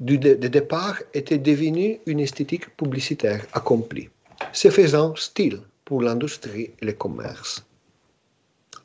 [0.00, 4.08] du de, départ était devenue une esthétique publicitaire accomplie,
[4.52, 7.64] se faisant style pour l'industrie et le commerce.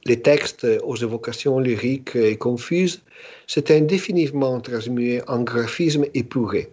[0.05, 3.01] Les textes aux évocations lyriques et confuses
[3.47, 6.71] s'étaient indéfiniment transmués en graphisme épuré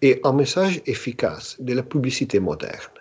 [0.00, 2.96] et en message efficace de la publicité moderne.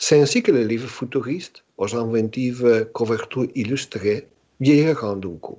[0.00, 4.26] C'est ainsi que les livres futuristes, aux inventives couvertures illustrées,
[4.60, 5.58] vieilliront d'un coup.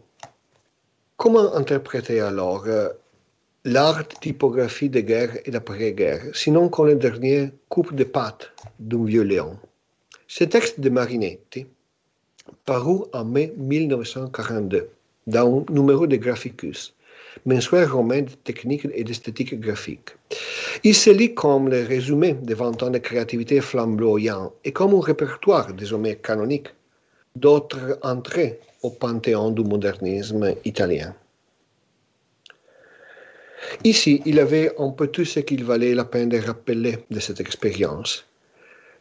[1.18, 2.90] Comment interpréter alors euh,
[3.66, 9.24] l'art typographie de guerre et d'après-guerre, sinon comme le dernier coupe de pattes d'un vieux
[9.24, 9.58] lion
[10.28, 11.66] Ce texte de Marinetti,
[12.66, 14.90] paru en mai 1942
[15.28, 16.96] dans un numéro de Graphicus,
[17.46, 20.10] mensuel romain de technique et d'esthétique graphique.
[20.84, 24.54] Il se lit comme le résumé de 20 ans de créativité flamboyant?
[24.64, 26.70] Et comme un répertoire désormais canonique
[27.36, 31.14] d'autres entrées au panthéon du modernisme italien.
[33.84, 37.40] Ici, il avait un peu tout ce qu'il valait la peine de rappeler de cette
[37.40, 38.26] expérience.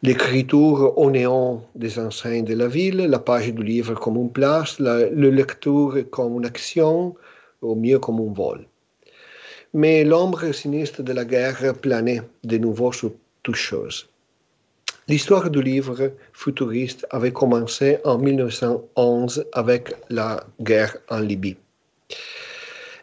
[0.02, 4.78] L'écriture au néon des enseignes de la ville, la page du livre comme une place,
[4.78, 7.14] la, le lecture comme une action,
[7.62, 8.66] au mieux comme un vol.
[9.74, 14.08] Mais l'ombre sinistre de la guerre planait de nouveau sur toutes choses.
[15.08, 21.56] L'histoire du livre futuriste avait commencé en 1911 avec la guerre en Libye.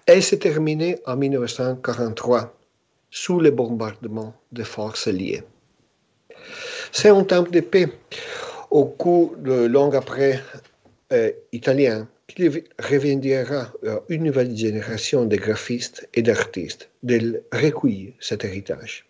[0.05, 2.53] Elle s'est terminée en 1943
[3.09, 5.41] sous les bombardements des forces liées.
[6.91, 7.87] C'est un temps de paix
[8.69, 10.43] au cours de long après
[11.11, 12.49] euh, italien qui
[12.79, 19.05] reviendra euh, une nouvelle génération de graphistes et d'artistes de recueillir cet héritage.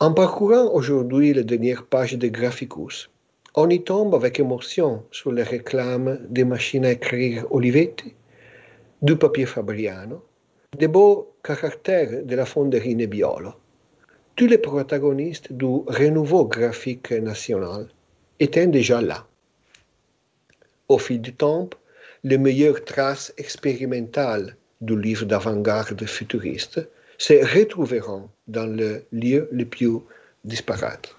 [0.00, 3.10] En parcourant aujourd'hui les dernières pages de Graphicus,
[3.54, 8.14] on y tombe avec émotion sur les réclames des machines à écrire Olivetti,
[9.02, 10.24] du papier Fabriano,
[10.76, 13.52] des beaux caractères de la fonderie Nebbiolo.
[14.34, 17.86] Tous les protagonistes du renouveau graphique national
[18.40, 19.26] étaient déjà là.
[20.88, 21.70] Au fil du temps,
[22.24, 29.98] les meilleures traces expérimentales du livre d'avant-garde futuriste se retrouveront dans le lieu le plus
[30.44, 31.14] disparate.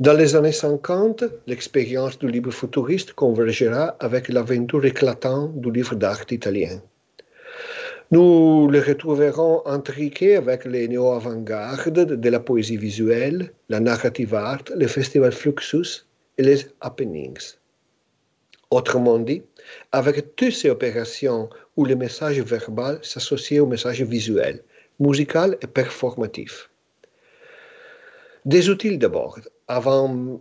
[0.00, 6.24] Dans les années 50, l'expérience du livre futuriste convergera avec l'aventure éclatante du livre d'art
[6.30, 6.80] italien.
[8.10, 14.86] Nous le retrouverons intriqué avec les néo-avant-gardes de la poésie visuelle, la narrative art, le
[14.86, 16.06] festival Fluxus
[16.36, 17.59] et les happenings.
[18.70, 19.42] Autrement dit,
[19.90, 24.62] avec toutes ces opérations où le message verbal s'associe au message visuel,
[25.00, 26.70] musical et performatif.
[28.44, 30.40] Des outils d'abord, avant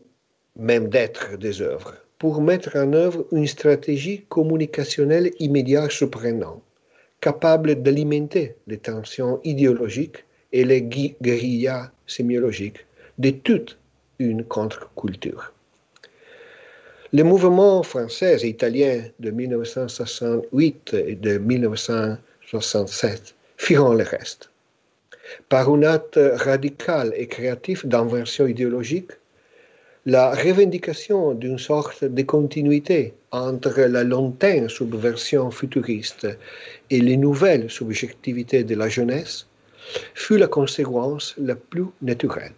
[0.56, 6.62] même d'être des œuvres, pour mettre en œuvre une stratégie communicationnelle immédiate surprenante,
[7.22, 12.86] capable d'alimenter les tensions idéologiques et les guérillas sémiologiques
[13.18, 13.80] de toute
[14.20, 15.54] une contre-culture.
[17.12, 24.52] Les mouvements français et italiens de 1968 et de 1967 firent le reste.
[25.50, 29.10] Par un acte radical et créatif d'inversion idéologique,
[30.06, 36.28] la revendication d'une sorte de continuité entre la lointaine subversion futuriste
[36.92, 39.48] et les nouvelles subjectivités de la jeunesse
[40.14, 42.54] fut la conséquence la plus naturelle.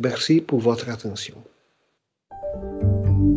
[0.00, 1.42] Merci pour votre attention.